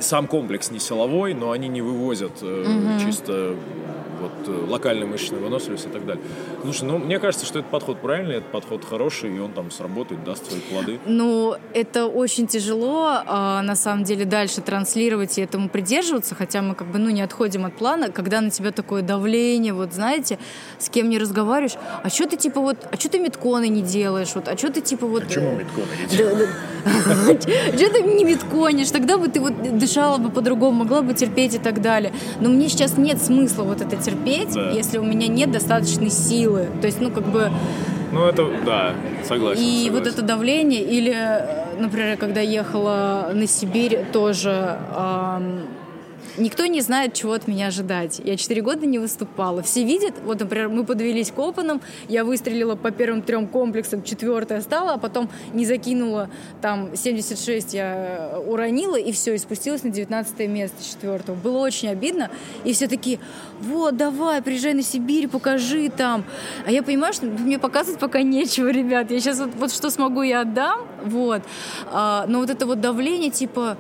сам 0.01 0.27
комплекс 0.27 0.71
не 0.71 0.79
силовой, 0.79 1.35
но 1.35 1.51
они 1.51 1.69
не 1.69 1.83
вывозят 1.83 2.33
э, 2.43 2.99
чисто 3.05 3.57
вот, 4.21 4.33
э, 4.47 4.71
локальной 4.71 5.07
мышечной 5.07 5.41
выносливость 5.41 5.87
и 5.87 5.89
так 5.89 6.05
далее. 6.07 6.23
Слушай, 6.63 6.85
ну, 6.85 6.99
мне 6.99 7.19
кажется, 7.19 7.47
что 7.47 7.61
этот 7.61 7.71
подход 7.71 8.01
правильный, 8.01 8.37
этот 8.37 8.51
подход 8.51 8.85
хороший, 8.85 9.37
и 9.37 9.39
он 9.39 9.53
там 9.53 9.71
сработает, 9.71 10.25
даст 10.25 10.49
свои 10.49 10.61
плоды. 10.61 10.99
Ну, 11.07 11.57
это 11.75 12.07
очень 12.07 12.47
тяжело, 12.47 13.23
а, 13.27 13.63
на 13.63 13.77
самом 13.77 14.05
деле, 14.05 14.25
дальше 14.25 14.61
транслировать 14.61 15.39
и 15.39 15.41
этому 15.41 15.69
придерживаться, 15.69 16.35
хотя 16.35 16.63
мы 16.63 16.75
как 16.75 16.89
бы, 16.89 16.99
ну, 16.99 17.11
не 17.11 17.23
отходим 17.23 17.65
от 17.65 17.77
плана, 17.77 18.11
когда 18.11 18.41
на 18.41 18.51
тебя 18.51 18.73
такое 18.73 19.03
давление, 19.03 19.73
вот, 19.73 19.93
знаете, 19.93 20.39
с 20.79 20.89
кем 20.89 21.09
не 21.09 21.19
разговариваешь, 21.19 21.77
а 22.03 22.09
что 22.09 22.27
ты, 22.27 22.37
типа, 22.37 22.61
вот, 22.61 22.77
а 22.91 22.97
что 22.97 23.09
ты 23.09 23.19
метконы 23.19 23.69
не 23.69 23.83
делаешь, 23.83 24.31
вот, 24.35 24.49
а 24.49 24.57
что 24.57 24.71
ты, 24.71 24.81
типа, 24.81 25.07
вот... 25.07 25.25
Почему 25.25 25.53
э, 25.53 25.57
метконы 25.57 25.89
не 26.11 26.17
Что 27.77 27.93
ты 27.93 28.03
не 28.03 28.25
метконишь? 28.25 28.91
Тогда 29.09 29.23
бы 29.25 29.29
ты 29.33 29.41
вот 29.41 29.79
дышала 29.79 30.19
бы 30.19 30.29
по-другому, 30.29 30.81
могла 30.85 31.01
бы 31.01 31.15
терпеть 31.15 31.55
и 31.55 31.59
так 31.59 31.81
далее. 31.81 32.13
Но 32.41 32.51
мне 32.51 32.69
сейчас 32.69 32.99
нет 32.99 33.23
смысла 33.23 33.63
вот 33.63 33.81
это 33.81 33.97
терпеть, 33.97 34.53
Да. 34.53 34.71
если 34.71 34.99
у 34.99 35.03
меня 35.03 35.29
нет 35.29 35.51
достаточной 35.51 36.11
силы. 36.11 36.67
То 36.83 36.87
есть, 36.89 37.01
ну, 37.01 37.11
как 37.11 37.25
бы... 37.25 37.51
Ну, 38.13 38.25
это, 38.27 38.47
да, 38.67 38.93
согласен. 39.27 39.63
И 39.63 39.85
согласен. 39.87 39.93
вот 39.95 40.07
это 40.07 40.21
давление, 40.23 40.83
или, 40.83 41.15
э, 41.15 41.81
например, 41.81 42.19
когда 42.19 42.43
ехала 42.43 43.31
на 43.33 43.47
Сибирь, 43.47 44.05
тоже 44.13 44.77
ам, 44.95 45.63
никто 46.39 46.67
не 46.67 46.81
знает, 46.81 47.15
чего 47.15 47.33
от 47.33 47.49
меня 47.49 47.69
ожидать. 47.69 48.21
Я 48.25 48.37
четыре 48.37 48.63
года 48.63 48.87
не 48.87 48.99
выступала. 48.99 49.63
Все 49.63 49.85
видят, 49.85 50.15
вот, 50.25 50.41
например, 50.41 50.69
мы 50.69 50.85
подвелись 50.85 51.31
к 51.31 51.39
опенам, 51.39 51.81
я 52.09 52.25
выстрелила 52.25 52.77
по 52.77 52.91
первым 52.91 53.23
трем 53.23 53.47
комплексам, 53.47 54.03
четвертая 54.03 54.61
стала, 54.61 54.95
а 54.95 54.99
потом 54.99 55.29
не 55.53 55.67
закинула, 55.67 56.31
там, 56.61 56.95
76 56.97 57.75
я 57.75 57.95
э, 57.95 58.39
уронила, 58.39 58.97
и 58.97 59.13
все, 59.13 59.35
и 59.35 59.39
спустилась 59.39 59.83
на 59.83 59.91
19 59.91 60.39
место 60.49 60.77
четвертого. 60.85 61.37
Было 61.37 61.59
очень 61.59 61.89
обидно, 61.89 62.31
и 62.65 62.73
все 62.73 62.89
такие, 62.89 63.19
вот, 63.61 63.97
давай, 63.97 64.43
приезжай 64.43 64.75
на 64.75 64.83
Сибирь, 64.83 65.29
покажи 65.29 65.91
там. 65.91 66.25
А 66.67 66.71
я 66.71 66.83
понимаю, 66.83 67.13
что 67.13 67.27
мне 67.27 67.59
показывать 67.59 68.01
пока 68.01 68.23
нечего, 68.23 68.69
ребят. 68.69 69.11
Я 69.11 69.21
сейчас 69.21 69.39
вот, 69.39 69.51
вот 69.57 69.73
что 69.73 69.91
смогу, 69.91 70.23
я 70.23 70.43
отдам, 70.43 70.81
вот. 71.05 71.43
А, 71.91 72.27
но 72.29 72.41
вот 72.41 72.51
это 72.51 72.67
вот 72.67 72.81
давление, 72.81 73.31
типа, 73.31 73.77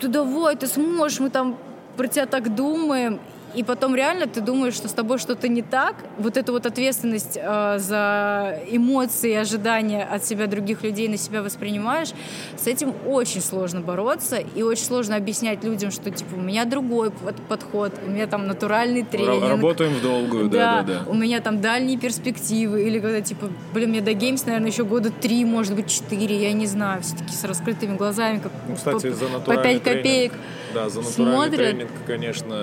ты 0.00 0.08
давай, 0.08 0.56
ты 0.56 0.66
сможешь, 0.66 1.20
мы 1.20 1.30
там 1.30 1.56
про 1.96 2.06
тебя 2.06 2.26
так 2.26 2.54
думаем. 2.54 3.20
И 3.56 3.62
потом 3.64 3.94
реально 3.96 4.26
ты 4.26 4.42
думаешь, 4.42 4.74
что 4.74 4.86
с 4.86 4.92
тобой 4.92 5.18
что-то 5.18 5.48
не 5.48 5.62
так. 5.62 5.94
Вот 6.18 6.36
эта 6.36 6.52
вот 6.52 6.66
ответственность 6.66 7.38
э, 7.40 7.78
за 7.78 8.60
эмоции 8.70 9.30
и 9.30 9.34
ожидания 9.34 10.04
от 10.04 10.24
себя 10.26 10.46
других 10.46 10.82
людей 10.84 11.08
на 11.08 11.16
себя 11.16 11.42
воспринимаешь, 11.42 12.10
с 12.56 12.66
этим 12.66 12.92
очень 13.06 13.40
сложно 13.40 13.80
бороться. 13.80 14.36
И 14.54 14.62
очень 14.62 14.84
сложно 14.84 15.16
объяснять 15.16 15.64
людям, 15.64 15.90
что 15.90 16.10
типа 16.10 16.34
у 16.36 16.40
меня 16.40 16.66
другой 16.66 17.10
под- 17.10 17.40
подход, 17.48 17.92
у 18.06 18.10
меня 18.10 18.26
там 18.26 18.46
натуральный 18.46 19.00
Ра- 19.02 19.10
тренинг. 19.10 19.48
Работаем 19.48 19.94
в 19.94 20.02
долгую, 20.02 20.48
да, 20.50 20.82
да, 20.82 21.04
да. 21.04 21.10
у 21.10 21.14
меня 21.14 21.40
там 21.40 21.60
дальние 21.62 21.98
перспективы, 21.98 22.82
или 22.86 23.00
когда, 23.00 23.22
типа, 23.22 23.48
блин, 23.72 23.88
мне 23.90 24.02
до 24.02 24.12
геймс, 24.12 24.44
наверное, 24.44 24.70
еще 24.70 24.84
года 24.84 25.10
три, 25.10 25.44
может 25.46 25.74
быть, 25.74 25.88
четыре, 25.90 26.42
я 26.42 26.52
не 26.52 26.66
знаю, 26.66 27.00
все-таки 27.02 27.32
с 27.32 27.42
раскрытыми 27.44 27.96
глазами, 27.96 28.38
как 28.38 28.52
Ну, 28.68 28.74
кстати, 28.76 29.08
по, 29.08 29.14
за 29.16 29.24
по 29.26 29.32
натуральный 29.38 29.80
5 29.80 29.82
копеек. 29.82 30.02
тренинг, 30.32 30.34
да, 30.74 30.90
за 30.90 31.00
натуральный 31.00 31.12
смотрят. 31.34 31.70
тренинг, 31.70 31.90
конечно, 32.06 32.54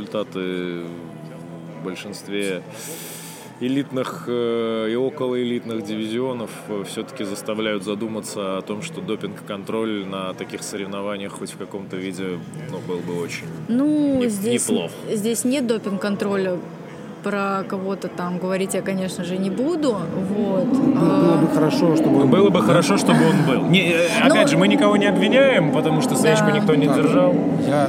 результаты 0.00 0.82
в 1.80 1.84
большинстве 1.84 2.62
элитных 3.60 4.24
э, 4.28 4.88
и 4.90 4.96
околоэлитных 4.96 5.82
дивизионов 5.82 6.50
все-таки 6.86 7.24
заставляют 7.24 7.84
задуматься 7.84 8.58
о 8.58 8.60
том, 8.62 8.82
что 8.82 9.00
допинг-контроль 9.00 10.04
на 10.04 10.34
таких 10.34 10.62
соревнованиях 10.62 11.32
хоть 11.32 11.52
в 11.52 11.56
каком-то 11.56 11.96
виде 11.96 12.38
ну, 12.70 12.78
был 12.86 12.98
бы 12.98 13.18
очень 13.22 13.46
Ну, 13.68 14.18
Не- 14.20 14.28
здесь, 14.28 14.68
неплохо. 14.68 14.92
здесь 15.10 15.44
нет 15.44 15.66
допинг-контроля. 15.66 16.58
Про 17.22 17.64
кого-то 17.68 18.06
там 18.06 18.38
говорить 18.38 18.74
я, 18.74 18.82
конечно 18.82 19.24
же, 19.24 19.36
не 19.36 19.50
буду. 19.50 19.96
Вот. 20.36 20.64
Было 20.66 21.34
А, 21.34 21.38
бы 21.42 21.48
хорошо, 21.52 21.96
чтобы... 21.96 22.20
он 22.20 22.30
Было 22.30 22.42
был, 22.44 22.50
бы 22.50 22.60
да? 22.60 22.66
хорошо, 22.66 22.98
чтобы 22.98 23.18
он 23.28 23.36
был. 23.62 23.68
Не, 23.68 23.90
э, 23.94 24.06
опять 24.22 24.42
Ну, 24.44 24.48
же, 24.48 24.58
мы 24.58 24.68
никого 24.68 24.96
не 24.96 25.06
обвиняем, 25.06 25.72
потому 25.72 26.02
что 26.02 26.14
свечку 26.14 26.44
Да. 26.46 26.52
никто 26.52 26.74
не 26.76 26.86
Так, 26.86 26.96
держал. 27.02 27.34
Я, 27.66 27.88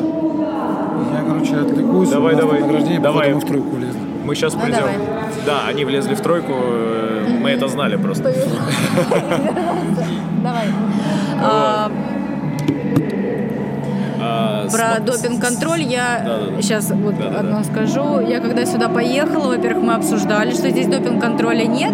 короче, 1.46 1.56
отвлекусь. 1.62 2.10
Давай, 2.10 2.34
у 2.34 2.38
нас 2.38 2.46
давай, 2.46 2.62
награждение, 2.62 3.00
давай. 3.00 3.34
мы 3.34 3.40
в 3.40 3.46
тройку 3.46 3.78
лезли. 3.78 4.00
Мы 4.26 4.36
сейчас 4.36 4.54
Ну, 4.54 4.60
придем. 4.62 4.80
давай. 4.80 4.96
Да, 5.46 5.62
они 5.68 5.86
влезли 5.86 6.16
в 6.16 6.22
тройку, 6.22 6.54
э, 6.54 7.28
мы 7.40 7.50
это 7.52 7.68
знали 7.68 7.96
просто. 7.96 8.24
Давай. 10.44 10.68
А, 11.42 11.92
А, 14.20 14.68
Про 14.72 15.00
допинг-контроль 15.00 15.82
я 15.84 16.22
Да-да-да. 16.26 16.62
сейчас 16.62 16.90
вот 16.92 17.16
одно 17.22 17.64
скажу. 17.64 18.20
Я 18.20 18.40
когда 18.40 18.66
сюда 18.66 18.90
поехала, 18.90 19.48
во-первых, 19.50 19.84
мы 19.84 19.94
обсуждали, 19.94 20.52
что 20.52 20.70
здесь 20.70 20.88
допинг-контроля 20.88 21.66
нет. 21.66 21.94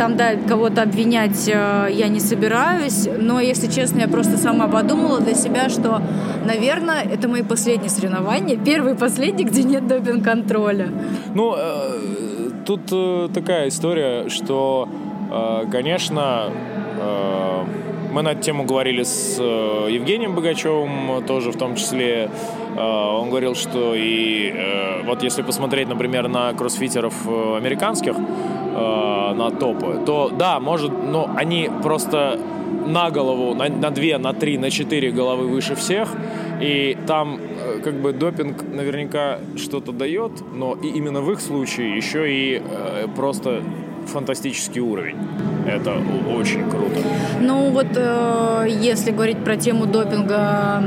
Там, 0.00 0.16
да, 0.16 0.30
кого-то 0.48 0.80
обвинять 0.80 1.46
э, 1.46 1.88
я 1.92 2.08
не 2.08 2.20
собираюсь, 2.20 3.06
но, 3.18 3.38
если 3.38 3.70
честно, 3.70 4.00
я 4.00 4.08
просто 4.08 4.38
сама 4.38 4.66
подумала 4.66 5.20
для 5.20 5.34
себя, 5.34 5.68
что, 5.68 6.00
наверное, 6.46 7.02
это 7.02 7.28
мои 7.28 7.42
последние 7.42 7.90
соревнования, 7.90 8.56
первые 8.56 8.94
и 8.94 8.98
последние, 8.98 9.46
где 9.46 9.62
нет 9.62 9.86
допинг-контроля. 9.86 10.88
Ну, 11.34 11.54
э, 11.54 12.50
тут 12.64 12.80
э, 12.90 13.28
такая 13.34 13.68
история, 13.68 14.30
что, 14.30 14.88
конечно, 15.70 16.50
Мы 18.12 18.22
на 18.22 18.32
эту 18.32 18.42
тему 18.42 18.64
говорили 18.64 19.04
с 19.04 19.38
Евгением 19.38 20.34
Богачевым, 20.34 21.24
тоже 21.26 21.52
в 21.52 21.56
том 21.56 21.76
числе. 21.76 22.28
Он 22.76 23.28
говорил, 23.28 23.54
что 23.54 23.94
и 23.94 24.52
вот 25.06 25.22
если 25.22 25.42
посмотреть, 25.42 25.88
например, 25.88 26.26
на 26.28 26.52
кроссфитеров 26.52 27.14
американских, 27.26 28.16
э, 28.74 29.34
на 29.34 29.50
топы, 29.50 30.00
то 30.06 30.30
да, 30.30 30.60
может, 30.60 30.92
но 30.92 31.30
они 31.36 31.70
просто 31.82 32.38
на 32.86 33.10
голову, 33.10 33.54
на, 33.54 33.68
на 33.68 33.90
две, 33.90 34.18
на 34.18 34.32
три, 34.32 34.58
на 34.58 34.70
четыре 34.70 35.10
головы 35.10 35.46
выше 35.46 35.74
всех, 35.74 36.08
и 36.60 36.96
там 37.06 37.38
э, 37.38 37.80
как 37.82 37.94
бы 37.94 38.12
допинг 38.12 38.62
наверняка 38.62 39.38
что-то 39.56 39.92
дает, 39.92 40.32
но 40.54 40.74
и 40.74 40.88
именно 40.88 41.20
в 41.20 41.30
их 41.30 41.40
случае 41.40 41.96
еще 41.96 42.32
и 42.32 42.62
э, 42.62 43.06
просто 43.16 43.62
фантастический 44.06 44.80
уровень. 44.80 45.16
Это 45.70 45.94
очень 46.36 46.68
круто. 46.68 47.00
Ну 47.40 47.70
вот 47.70 47.86
э, 47.94 48.66
если 48.68 49.12
говорить 49.12 49.38
про 49.44 49.56
тему 49.56 49.86
допинга 49.86 50.82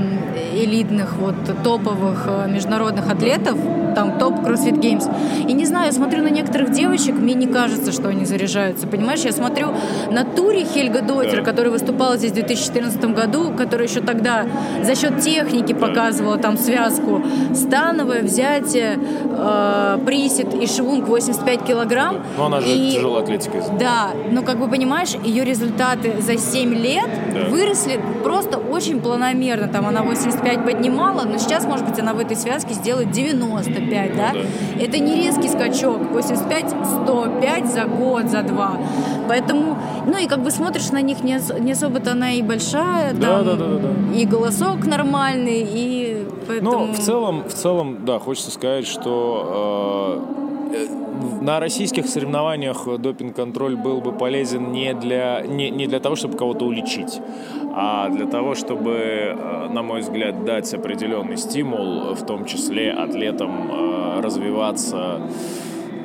элитных, 0.54 1.14
вот 1.18 1.36
топовых 1.64 2.26
э, 2.28 2.50
международных 2.50 3.10
атлетов, 3.10 3.58
там 3.94 4.18
топ 4.18 4.40
CrossFit 4.40 4.80
Games. 4.80 5.10
И 5.48 5.54
не 5.54 5.66
знаю, 5.66 5.88
я 5.88 5.92
смотрю 5.92 6.24
на 6.24 6.30
некоторых 6.30 6.72
девочек, 6.72 7.16
мне 7.16 7.34
не 7.34 7.48
кажется, 7.48 7.92
что 7.92 8.10
они 8.10 8.26
заряжаются. 8.26 8.88
Понимаешь, 8.88 9.22
я 9.22 9.32
смотрю 9.32 9.70
на 10.12 10.24
туре 10.24 10.66
Хельга 10.66 11.02
Дотер, 11.02 11.40
да. 11.40 11.44
которая 11.44 11.72
выступала 11.72 12.18
здесь 12.18 12.32
в 12.32 12.36
2014 12.36 13.04
году, 13.06 13.52
которая 13.52 13.88
еще 13.88 14.02
тогда 14.02 14.46
за 14.82 14.96
счет 14.96 15.20
техники 15.22 15.74
да. 15.74 15.80
показывала 15.80 16.38
там 16.38 16.58
связку 16.58 17.22
становое, 17.54 18.24
взятие, 18.24 19.00
э, 19.26 20.00
присед 20.06 20.54
и 20.54 20.68
швунг 20.68 21.08
85 21.08 21.64
килограмм. 21.64 22.24
Но 22.38 22.46
она 22.46 22.62
же 22.62 22.68
и, 22.68 22.94
тяжелой 22.94 23.24
атлетикой. 23.24 23.62
Да, 23.80 24.12
но 24.32 24.42
как 24.42 24.60
бы 24.60 24.68
понимаешь, 24.74 25.14
ее 25.24 25.46
результаты 25.46 26.20
за 26.20 26.36
7 26.36 26.74
лет 26.74 27.08
да. 27.32 27.48
выросли 27.50 28.00
просто 28.24 28.58
очень 28.58 29.02
планомерно. 29.02 29.68
Там 29.68 29.86
она 29.86 30.02
85 30.02 30.66
поднимала, 30.66 31.26
но 31.26 31.38
сейчас, 31.38 31.66
может 31.66 31.88
быть, 31.88 32.00
она 32.00 32.14
в 32.14 32.20
этой 32.20 32.36
связке 32.36 32.74
сделает 32.74 33.12
95, 33.12 34.18
да? 34.18 34.32
да? 34.34 34.40
Это 34.84 34.98
не 34.98 35.16
резкий 35.16 35.48
скачок. 35.48 36.02
85-105 36.12 37.72
за 37.72 37.86
год, 37.86 38.32
за 38.32 38.42
два. 38.42 38.78
Поэтому, 39.28 39.78
ну 40.08 40.18
и 40.18 40.26
как 40.26 40.42
бы 40.42 40.50
смотришь 40.50 40.90
на 40.90 41.02
них, 41.02 41.24
не, 41.24 41.40
не 41.60 41.74
особо-то 41.74 42.14
она 42.14 42.32
и 42.32 42.42
большая, 42.42 43.14
да, 43.14 43.44
там, 43.44 43.46
да, 43.46 43.54
да, 43.54 43.68
да, 43.68 43.78
да. 43.78 44.18
и 44.18 44.26
голосок 44.26 44.88
нормальный, 44.88 45.68
и 45.70 46.28
поэтому... 46.48 46.72
Ну, 46.72 46.94
в 46.94 46.98
целом, 46.98 47.44
в 47.48 47.54
целом, 47.54 48.06
да, 48.06 48.18
хочется 48.18 48.50
сказать, 48.50 48.88
что 48.88 50.20
э, 50.74 51.03
на 51.42 51.60
российских 51.60 52.08
соревнованиях 52.08 52.88
допинг-контроль 53.00 53.76
был 53.76 54.02
бы 54.02 54.12
полезен 54.12 54.72
не 54.72 54.94
для, 54.94 55.42
не, 55.42 55.70
не 55.70 55.88
для 55.88 56.00
того, 56.00 56.16
чтобы 56.16 56.38
кого-то 56.38 56.66
уличить, 56.66 57.22
а 57.74 58.10
для 58.10 58.26
того, 58.26 58.56
чтобы, 58.56 58.92
э, 58.92 59.70
на 59.70 59.82
мой 59.82 60.02
взгляд, 60.02 60.46
дать 60.46 60.74
определенный 60.74 61.38
стимул, 61.38 62.14
в 62.14 62.26
том 62.26 62.46
числе 62.46 62.92
атлетам 62.92 63.72
э, 63.72 64.22
развиваться, 64.22 65.22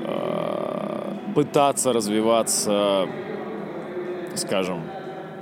э, 0.05 1.15
пытаться 1.35 1.93
развиваться, 1.93 3.07
скажем, 4.35 4.83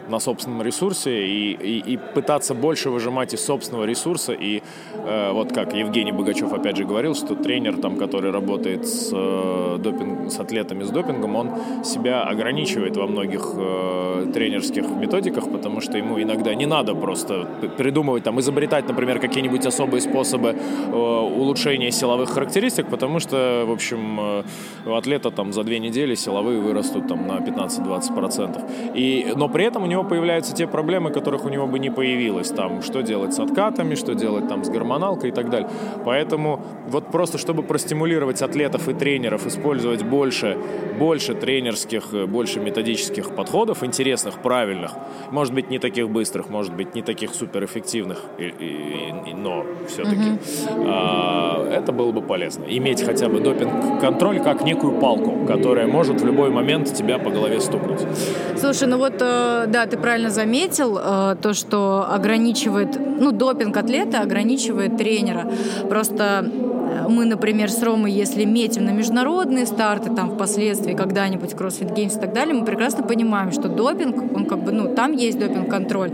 на 0.09 0.19
собственном 0.19 0.62
ресурсе 0.62 1.27
и, 1.27 1.53
и, 1.53 1.95
и 1.95 1.97
пытаться 1.97 2.55
больше 2.55 2.90
выжимать 2.90 3.35
из 3.35 3.45
собственного 3.45 3.85
ресурса. 3.85 4.33
И 4.33 4.62
э, 4.95 5.33
вот 5.33 5.53
как 5.53 5.75
Евгений 5.75 6.12
Богачев 6.12 6.53
опять 6.53 6.77
же 6.77 6.85
говорил, 6.85 7.14
что 7.14 7.35
тренер, 7.35 7.79
там, 7.79 7.97
который 7.97 8.31
работает 8.31 8.87
с, 8.87 9.11
э, 9.12 9.79
допинг, 9.79 10.31
с 10.31 10.40
атлетами 10.40 10.85
с 10.85 10.90
допингом, 10.90 11.37
он 11.37 11.51
себя 11.85 12.23
ограничивает 12.23 12.97
во 12.97 13.07
многих 13.07 13.53
э, 13.57 14.31
тренерских 14.33 14.85
методиках, 14.88 15.51
потому 15.51 15.81
что 15.81 15.99
ему 15.99 16.21
иногда 16.21 16.55
не 16.55 16.66
надо 16.66 16.95
просто 16.95 17.47
придумывать, 17.77 18.25
там, 18.25 18.40
изобретать, 18.40 18.88
например, 18.88 19.19
какие-нибудь 19.19 19.66
особые 19.66 20.01
способы 20.01 20.49
э, 20.49 20.92
улучшения 20.92 21.90
силовых 21.90 22.31
характеристик, 22.31 22.88
потому 22.88 23.21
что, 23.21 23.64
в 23.66 23.73
общем, 23.73 24.21
э, 24.21 24.42
у 24.87 24.95
атлета 24.95 25.31
там 25.31 25.53
за 25.53 25.64
две 25.64 25.79
недели 25.79 26.14
силовые 26.14 26.61
вырастут 26.61 27.09
там 27.09 27.27
на 27.27 27.38
15-20%. 27.38 28.92
И, 28.95 29.33
но 29.37 29.49
при 29.49 29.64
этом 29.64 29.83
у 29.83 29.87
него 29.87 29.95
него 29.96 30.04
появляются 30.04 30.54
те 30.54 30.66
проблемы, 30.66 31.11
которых 31.11 31.44
у 31.44 31.48
него 31.48 31.66
бы 31.66 31.78
не 31.78 31.90
появилось. 31.90 32.48
Там, 32.50 32.82
что 32.82 33.02
делать 33.02 33.35
с 33.35 33.38
откатами, 33.38 33.94
что 33.94 34.14
делать 34.14 34.48
там 34.48 34.64
с 34.64 34.68
гормоналкой 34.68 35.30
и 35.30 35.32
так 35.32 35.50
далее. 35.50 35.68
Поэтому 36.04 36.61
вот 36.88 37.11
просто, 37.11 37.38
чтобы 37.38 37.62
простимулировать 37.62 38.42
атлетов 38.42 38.88
и 38.88 38.94
тренеров, 38.94 39.46
использовать 39.46 40.02
больше, 40.02 40.56
больше 40.98 41.35
тренерских, 41.35 42.12
э, 42.12 42.26
больше 42.26 42.61
методических 42.61 43.35
подходов, 43.35 43.82
интересных, 43.82 44.35
правильных, 44.42 44.92
может 45.30 45.54
быть, 45.54 45.70
не 45.70 45.78
таких 45.78 46.11
быстрых, 46.11 46.48
может 46.50 46.74
быть, 46.74 46.94
не 46.94 47.02
таких 47.02 47.35
суперэффективных, 47.35 48.22
и, 48.38 48.44
и, 48.44 49.30
и, 49.30 49.35
но 49.35 49.64
все-таки 49.88 50.30
угу. 50.30 50.85
а, 50.87 51.68
это 51.72 51.92
было 51.92 52.12
бы 52.12 52.22
полезно. 52.22 52.64
Иметь 52.64 53.02
хотя 53.02 53.28
бы 53.28 53.40
допинг-контроль 53.40 54.40
как 54.40 54.64
некую 54.64 55.00
палку, 55.00 55.46
которая 55.46 55.87
может 55.87 56.20
в 56.20 56.26
любой 56.26 56.50
момент 56.50 56.92
тебя 56.92 57.18
по 57.18 57.30
голове 57.30 57.61
стукнуть. 57.61 58.00
Слушай, 58.56 58.88
ну 58.88 58.98
вот, 58.98 59.14
э, 59.20 59.64
ты 59.87 59.96
правильно 59.96 60.31
заметил, 60.31 60.99
э, 60.99 61.37
то, 61.40 61.55
что 61.55 62.07
ограничивает, 62.09 62.99
ну, 62.99 63.33
допинг 63.33 63.77
атлета 63.77 64.20
ограничивает 64.20 64.96
тренера. 64.96 65.51
Просто 65.88 66.44
э, 66.44 67.09
мы, 67.09 67.25
например, 67.25 67.70
с 67.70 67.83
Ромой, 67.83 68.12
если 68.12 68.44
метим 68.44 68.85
на 68.85 68.90
международные 68.90 69.66
старты, 69.66 70.11
там, 70.11 70.31
впоследствии, 70.31 70.94
когда-нибудь 70.94 71.53
CrossFit 71.53 71.94
Games 71.94 72.16
и 72.16 72.20
так 72.20 72.33
далее, 72.33 72.55
мы 72.55 72.64
прекрасно 72.64 73.03
понимаем, 73.03 73.53
что 73.53 73.68
допинг, 73.68 74.35
он 74.37 74.46
как 74.46 74.62
бы, 74.62 74.72
ну, 74.72 74.94
там 74.94 75.12
есть 75.12 75.38
допинг-контроль. 75.38 76.12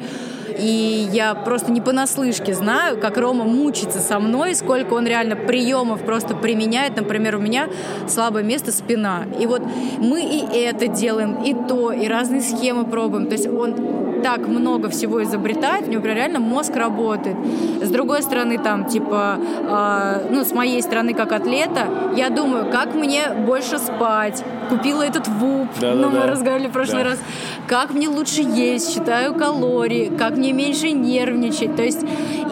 И 0.57 1.09
я 1.13 1.35
просто 1.35 1.71
не 1.73 1.81
понаслышке 1.81 2.55
знаю, 2.55 2.99
как 2.99 3.17
Рома 3.17 3.45
мучится 3.45 4.01
со 4.01 4.19
мной, 4.19 4.55
сколько 4.55 4.95
он 4.95 5.07
реально 5.07 5.37
приемов 5.37 6.03
просто 6.03 6.35
применяет. 6.35 6.97
Например, 6.97 7.37
у 7.37 7.41
меня 7.41 7.69
слабое 8.09 8.43
место 8.43 8.73
спина. 8.73 9.25
И 9.39 9.47
вот 9.47 9.63
мы 9.99 10.23
и 10.23 10.57
это 10.57 10.89
делаем, 10.89 11.43
и 11.43 11.55
то, 11.55 11.93
и 11.93 12.07
разные 12.07 12.41
схемы 12.41 12.85
пробуем. 12.85 13.27
То 13.27 13.33
есть 13.33 13.47
он 13.47 13.75
так 14.23 14.47
много 14.49 14.89
всего 14.89 15.23
изобретает, 15.23 15.89
у 15.89 15.91
него 15.91 16.03
прям 16.03 16.17
реально 16.17 16.41
мозг 16.41 16.75
работает. 16.77 17.37
С 17.83 17.91
другой 17.91 18.23
стороны, 18.23 18.59
там, 18.59 18.87
типа, 18.87 19.39
э, 19.39 20.27
ну, 20.31 20.45
с 20.45 20.53
моей 20.53 20.83
стороны, 20.83 21.15
как 21.15 21.33
атлета, 21.33 21.87
я 22.17 22.31
думаю, 22.31 22.71
как 22.71 22.95
мне 22.95 23.23
больше 23.47 23.79
спать. 23.79 24.43
Купила 24.69 25.03
этот 25.03 25.29
ВУП, 25.29 25.69
да, 25.81 25.95
ну, 25.95 26.03
да, 26.03 26.09
мы 26.09 26.21
да. 26.21 26.27
разговаривали 26.27 26.69
в 26.69 26.73
прошлый 26.73 27.03
да. 27.03 27.11
раз. 27.11 27.19
Как 27.67 27.93
мне 27.93 28.09
лучше 28.09 28.43
есть, 28.43 28.95
считаю 28.95 29.35
калории, 29.35 30.11
как 30.17 30.37
мне 30.37 30.53
меньше 30.53 30.91
нервничать. 30.93 31.77
То 31.77 31.83
есть, 31.83 32.05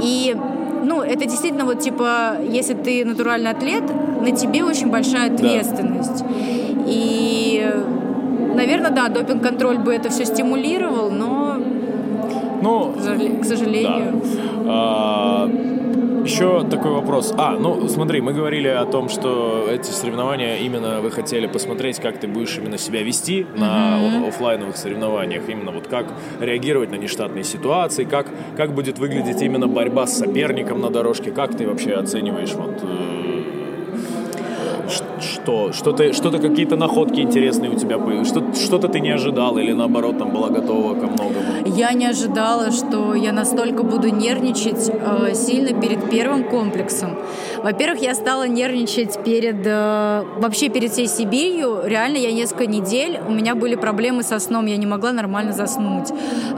и 0.03 0.37
ну, 0.85 1.03
это 1.03 1.25
действительно 1.25 1.65
вот 1.65 1.81
типа, 1.81 2.37
если 2.43 2.75
ты 2.75 3.05
натуральный 3.05 3.51
атлет, 3.51 3.85
на 4.21 4.33
тебе 4.33 4.65
очень 4.65 4.91
большая 4.91 5.33
ответственность. 5.33 6.25
Да. 6.25 6.31
И 6.87 7.41
Наверное, 8.55 8.91
да, 8.91 9.09
допинг-контроль 9.09 9.79
бы 9.79 9.95
это 9.95 10.11
все 10.11 10.25
стимулировал, 10.25 11.11
но, 11.11 11.40
ну, 12.63 12.93
к 13.41 13.45
сожалению. 13.45 14.23
Да. 14.23 14.65
А, 14.67 15.51
еще 16.25 16.65
такой 16.69 16.93
вопрос. 16.93 17.33
А, 17.37 17.53
ну 17.53 17.89
смотри, 17.89 18.21
мы 18.21 18.33
говорили 18.33 18.69
о 18.69 18.85
том, 18.85 19.09
что 19.09 19.67
эти 19.71 19.91
соревнования 19.91 20.59
именно 20.59 21.01
вы 21.01 21.11
хотели 21.11 21.47
посмотреть, 21.47 21.99
как 21.99 22.19
ты 22.19 22.29
будешь 22.29 22.57
именно 22.59 22.79
себя 22.79 23.03
вести 23.03 23.47
на 23.57 23.99
mm-hmm. 23.99 24.29
офлайновых 24.29 24.77
соревнованиях, 24.77 25.49
именно 25.49 25.73
вот 25.73 25.89
как 25.89 26.07
реагировать 26.41 26.91
на 26.91 26.97
нештатные 26.97 27.45
ситуации, 27.45 28.05
как, 28.05 28.27
как 28.57 28.75
будет 28.75 28.99
выглядеть 28.99 29.41
именно 29.43 29.67
борьба 29.67 30.07
с 30.07 30.19
соперником 30.19 30.81
на 30.81 30.91
дорожке, 30.91 31.31
как 31.31 31.57
ты 31.57 31.67
вообще 31.67 31.95
оцениваешь 31.95 32.53
вот 32.53 32.83
э, 32.83 33.30
что? 34.91 35.73
Что-то, 35.73 36.13
что-то 36.13 36.39
какие-то 36.39 36.77
находки 36.77 37.21
интересные 37.21 37.71
у 37.71 37.75
тебя 37.75 37.99
появились? 37.99 38.29
Что, 38.29 38.43
что-то 38.55 38.89
ты 38.89 39.01
не 39.01 39.11
ожидал 39.11 39.59
или 39.59 39.73
наоборот 39.73 40.19
там 40.19 40.31
была 40.31 40.49
готова 40.49 40.95
ко 40.95 41.07
многому? 41.07 41.77
Я 41.77 41.93
не 41.93 42.07
ожидала, 42.07 42.71
что 42.71 43.15
я 43.15 43.33
настолько 43.33 43.83
буду 43.83 44.09
нервничать 44.09 44.91
э, 44.91 45.35
сильно 45.35 45.81
перед 45.81 46.11
первым 46.11 46.45
комплексом. 46.45 47.11
Во-первых, 47.63 48.01
я 48.01 48.15
стала 48.15 48.47
нервничать 48.47 49.23
перед 49.23 49.67
э, 49.67 50.25
вообще 50.37 50.71
перед 50.71 50.93
всей 50.93 51.07
Сибирью. 51.07 51.83
Реально, 51.85 52.17
я 52.17 52.33
несколько 52.33 52.67
недель, 52.67 53.21
у 53.27 53.33
меня 53.33 53.55
были 53.55 53.75
проблемы 53.75 54.23
со 54.23 54.39
сном, 54.39 54.67
я 54.67 54.77
не 54.79 54.87
могла 54.87 55.13
нормально 55.13 55.53
заснуть. 55.53 56.09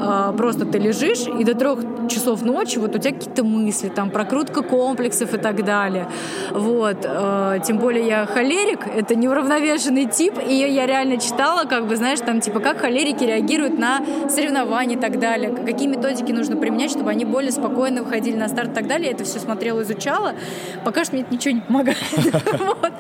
Э, 0.01 0.33
просто 0.37 0.65
ты 0.65 0.79
лежишь, 0.79 1.27
и 1.27 1.45
до 1.45 1.55
трех 1.55 1.81
часов 2.09 2.43
ночи 2.43 2.79
вот 2.79 2.95
у 2.95 2.99
тебя 2.99 3.15
какие-то 3.15 3.43
мысли, 3.43 3.89
там, 3.89 4.11
прокрутка 4.11 4.63
комплексов 4.63 5.35
и 5.35 5.39
так 5.39 5.65
далее. 5.65 6.07
Вот. 6.53 6.99
Э, 7.05 7.59
тем 7.67 7.79
более 7.79 8.07
я 8.07 8.27
холерик, 8.27 8.87
это 8.87 9.17
неуравновешенный 9.17 10.07
тип, 10.07 10.35
и 10.47 10.55
я 10.55 10.87
реально 10.87 11.17
читала, 11.19 11.65
как 11.65 11.89
бы, 11.89 11.97
знаешь, 11.97 12.21
там, 12.21 12.41
типа, 12.41 12.61
как 12.61 12.79
холерики 12.79 13.25
реагируют 13.25 13.77
на 13.77 14.03
соревнования 14.29 14.97
и 14.97 15.01
так 15.01 15.19
далее, 15.19 15.51
какие 15.67 15.89
методики 15.89 16.31
нужно 16.31 16.57
применять, 16.57 16.93
чтобы 16.93 17.11
они 17.11 17.25
более 17.25 17.51
спокойно 17.51 18.05
выходили 18.05 18.37
на 18.37 18.49
старт 18.49 18.71
и 18.71 18.75
так 18.75 18.87
далее. 18.87 19.09
Я 19.09 19.15
это 19.15 19.25
все 19.25 19.41
смотрела, 19.41 19.83
изучала, 19.83 20.35
пока 20.85 20.92
что 21.05 21.15
мне 21.15 21.23
это 21.23 21.33
ничего 21.33 21.55
не 21.55 21.61
помогает. 21.61 21.99
Вот. 22.53 22.93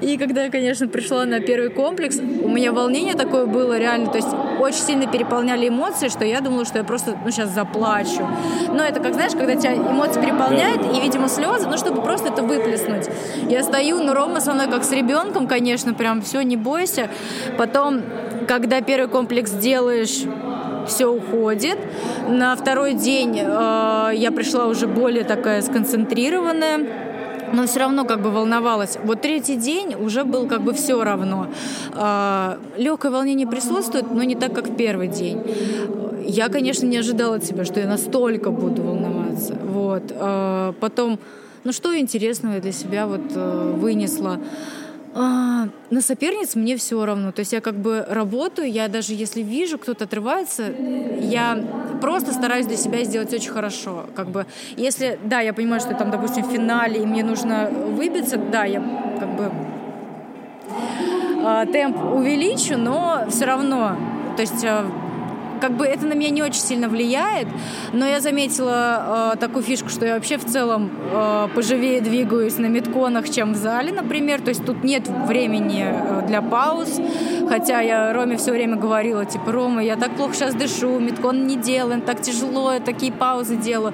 И 0.00 0.16
когда 0.16 0.44
я, 0.44 0.50
конечно, 0.50 0.88
пришла 0.88 1.24
на 1.24 1.40
первый 1.40 1.70
комплекс, 1.70 2.18
у 2.18 2.48
меня 2.48 2.72
волнение 2.72 3.14
такое 3.14 3.46
было 3.46 3.78
реально, 3.78 4.10
то 4.10 4.16
есть 4.16 4.28
очень 4.60 4.80
сильно 4.80 5.06
переполняли 5.06 5.68
эмоции, 5.68 6.08
что 6.08 6.24
я 6.24 6.40
думала, 6.40 6.64
что 6.64 6.78
я 6.78 6.84
просто 6.84 7.18
ну, 7.24 7.30
сейчас 7.30 7.50
заплачу. 7.50 8.26
Но 8.68 8.84
это 8.84 9.00
как, 9.00 9.14
знаешь, 9.14 9.32
когда 9.32 9.54
тебя 9.56 9.74
эмоции 9.74 10.20
переполняют, 10.20 10.82
и, 10.96 11.00
видимо, 11.00 11.28
слезы, 11.28 11.66
ну, 11.68 11.76
чтобы 11.76 12.02
просто 12.02 12.28
это 12.28 12.42
выплеснуть. 12.42 13.08
Я 13.48 13.62
стою, 13.62 14.02
ну, 14.02 14.14
Рома 14.14 14.40
со 14.40 14.52
мной 14.52 14.68
как 14.68 14.84
с 14.84 14.92
ребенком, 14.92 15.46
конечно, 15.46 15.94
прям 15.94 16.22
все, 16.22 16.42
не 16.42 16.56
бойся. 16.56 17.10
Потом, 17.56 18.02
когда 18.46 18.80
первый 18.80 19.08
комплекс 19.08 19.50
делаешь, 19.50 20.24
все 20.86 21.06
уходит. 21.06 21.78
На 22.28 22.56
второй 22.56 22.94
день 22.94 23.38
э, 23.38 24.10
я 24.14 24.32
пришла 24.34 24.66
уже 24.66 24.86
более 24.86 25.24
такая 25.24 25.62
сконцентрированная 25.62 27.09
но 27.52 27.66
все 27.66 27.80
равно 27.80 28.04
как 28.04 28.22
бы 28.22 28.30
волновалась. 28.30 28.98
Вот 29.04 29.20
третий 29.20 29.56
день 29.56 29.94
уже 29.94 30.24
был 30.24 30.46
как 30.46 30.62
бы 30.62 30.72
все 30.72 31.02
равно. 31.02 31.48
Э, 31.94 32.56
легкое 32.76 33.12
волнение 33.12 33.46
присутствует, 33.46 34.10
но 34.12 34.22
не 34.22 34.34
так, 34.34 34.52
как 34.54 34.68
в 34.68 34.76
первый 34.76 35.08
день. 35.08 35.42
Я, 36.26 36.48
конечно, 36.48 36.86
не 36.86 36.98
ожидала 36.98 37.36
от 37.36 37.44
себя, 37.44 37.64
что 37.64 37.80
я 37.80 37.86
настолько 37.86 38.50
буду 38.50 38.82
волноваться. 38.82 39.54
Вот. 39.64 40.04
Э, 40.10 40.72
потом, 40.80 41.18
ну 41.64 41.72
что 41.72 41.98
интересного 41.98 42.54
я 42.54 42.60
для 42.60 42.72
себя 42.72 43.06
вот 43.06 43.32
э, 43.34 43.72
вынесла? 43.76 44.38
А, 45.12 45.68
на 45.90 46.00
соперниц 46.00 46.54
мне 46.54 46.76
все 46.76 47.04
равно. 47.04 47.32
То 47.32 47.40
есть 47.40 47.52
я 47.52 47.60
как 47.60 47.74
бы 47.74 48.04
работаю, 48.08 48.70
я 48.70 48.88
даже 48.88 49.14
если 49.14 49.42
вижу, 49.42 49.78
кто-то 49.78 50.04
отрывается, 50.04 50.72
я 51.20 51.58
просто 52.00 52.32
стараюсь 52.32 52.66
для 52.66 52.76
себя 52.76 53.02
сделать 53.04 53.32
очень 53.32 53.50
хорошо. 53.50 54.06
Как 54.14 54.28
бы, 54.28 54.46
если, 54.76 55.18
да, 55.24 55.40
я 55.40 55.52
понимаю, 55.52 55.80
что 55.80 55.94
там, 55.94 56.10
допустим, 56.10 56.44
в 56.44 56.52
финале, 56.52 57.02
и 57.02 57.06
мне 57.06 57.24
нужно 57.24 57.70
выбиться, 57.70 58.36
да, 58.36 58.64
я 58.64 58.80
как 59.18 59.36
бы 59.36 59.50
э, 61.44 61.66
темп 61.72 61.96
увеличу, 62.14 62.78
но 62.78 63.24
все 63.28 63.46
равно, 63.46 63.96
то 64.36 64.42
есть 64.42 64.62
э, 64.62 64.84
как 65.60 65.76
бы 65.76 65.84
это 65.86 66.06
на 66.06 66.14
меня 66.14 66.30
не 66.30 66.42
очень 66.42 66.60
сильно 66.60 66.88
влияет, 66.88 67.48
но 67.92 68.06
я 68.06 68.20
заметила 68.20 69.32
э, 69.34 69.38
такую 69.38 69.62
фишку, 69.62 69.88
что 69.88 70.06
я 70.06 70.14
вообще 70.14 70.38
в 70.38 70.44
целом 70.44 70.90
э, 71.12 71.48
поживее 71.54 72.00
двигаюсь 72.00 72.58
на 72.58 72.66
метконах, 72.66 73.28
чем 73.28 73.52
в 73.52 73.56
зале, 73.56 73.92
например. 73.92 74.40
То 74.40 74.48
есть 74.48 74.64
тут 74.64 74.82
нет 74.82 75.08
времени 75.08 75.84
э, 75.86 76.26
для 76.26 76.42
пауз, 76.42 77.00
хотя 77.48 77.80
я 77.80 78.12
Роме 78.12 78.36
все 78.36 78.52
время 78.52 78.76
говорила, 78.76 79.24
типа, 79.24 79.52
Рома, 79.52 79.82
я 79.82 79.96
так 79.96 80.16
плохо 80.16 80.34
сейчас 80.34 80.54
дышу, 80.54 80.98
меткон 80.98 81.46
не 81.46 81.56
делаем, 81.56 82.00
так 82.00 82.20
тяжело, 82.22 82.72
я 82.72 82.80
такие 82.80 83.12
паузы 83.12 83.56
делаю 83.56 83.92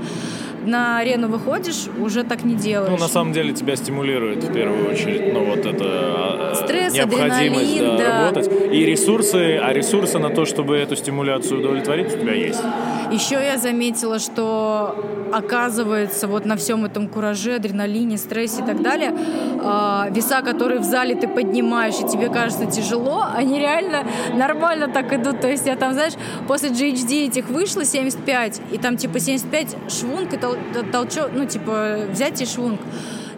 на 0.67 0.99
арену 0.99 1.29
выходишь, 1.29 1.87
уже 2.01 2.25
так 2.25 2.45
не 2.45 2.55
делаешь. 2.55 2.91
Ну, 2.91 2.99
на 2.99 3.09
самом 3.09 3.33
деле, 3.33 3.53
тебя 3.53 3.77
стимулирует 3.77 4.45
в 4.45 4.53
первую 4.53 4.91
очередь, 4.91 5.33
ну, 5.33 5.45
вот 5.45 5.65
это 5.65 5.85
а, 5.85 6.55
Стресс, 6.55 6.95
необходимость 6.95 7.81
да, 7.81 7.97
да. 7.97 8.31
работать. 8.31 8.73
И 8.73 8.85
ресурсы, 8.85 9.59
а 9.63 9.73
ресурсы 9.73 10.19
на 10.19 10.31
то, 10.31 10.45
чтобы 10.45 10.77
эту 10.77 10.97
стимуляцию 10.97 11.61
удовлетворить, 11.61 12.15
у 12.15 12.19
тебя 12.19 12.35
есть. 12.35 12.63
Еще 13.11 13.35
я 13.35 13.57
заметила, 13.57 14.19
что 14.19 14.95
оказывается 15.33 16.27
вот 16.27 16.45
на 16.45 16.57
всем 16.57 16.85
этом 16.85 17.09
кураже, 17.09 17.57
адреналине, 17.57 18.17
стрессе 18.17 18.63
и 18.63 18.65
так 18.65 18.83
далее, 18.83 19.13
э, 19.13 20.11
веса, 20.11 20.43
которые 20.43 20.81
в 20.81 20.85
зале 20.85 21.15
ты 21.15 21.29
поднимаешь, 21.29 21.95
и 22.01 22.09
тебе 22.09 22.29
кажется 22.29 22.67
тяжело, 22.67 23.25
они 23.35 23.59
реально 23.59 24.05
нормально 24.35 24.89
так 24.89 25.13
идут. 25.13 25.41
То 25.41 25.49
есть 25.49 25.67
я 25.67 25.77
там, 25.77 25.93
знаешь, 25.93 26.15
после 26.49 26.71
GHD 26.71 27.27
этих 27.27 27.49
вышло 27.49 27.85
75, 27.85 28.61
и 28.73 28.79
там 28.79 28.97
типа 28.97 29.21
75 29.21 29.77
швунг 29.89 30.33
и 30.33 30.37
тол- 30.37 30.91
толчок, 30.91 31.31
ну 31.35 31.45
типа 31.45 31.99
взятие 32.11 32.47
швунг. 32.47 32.81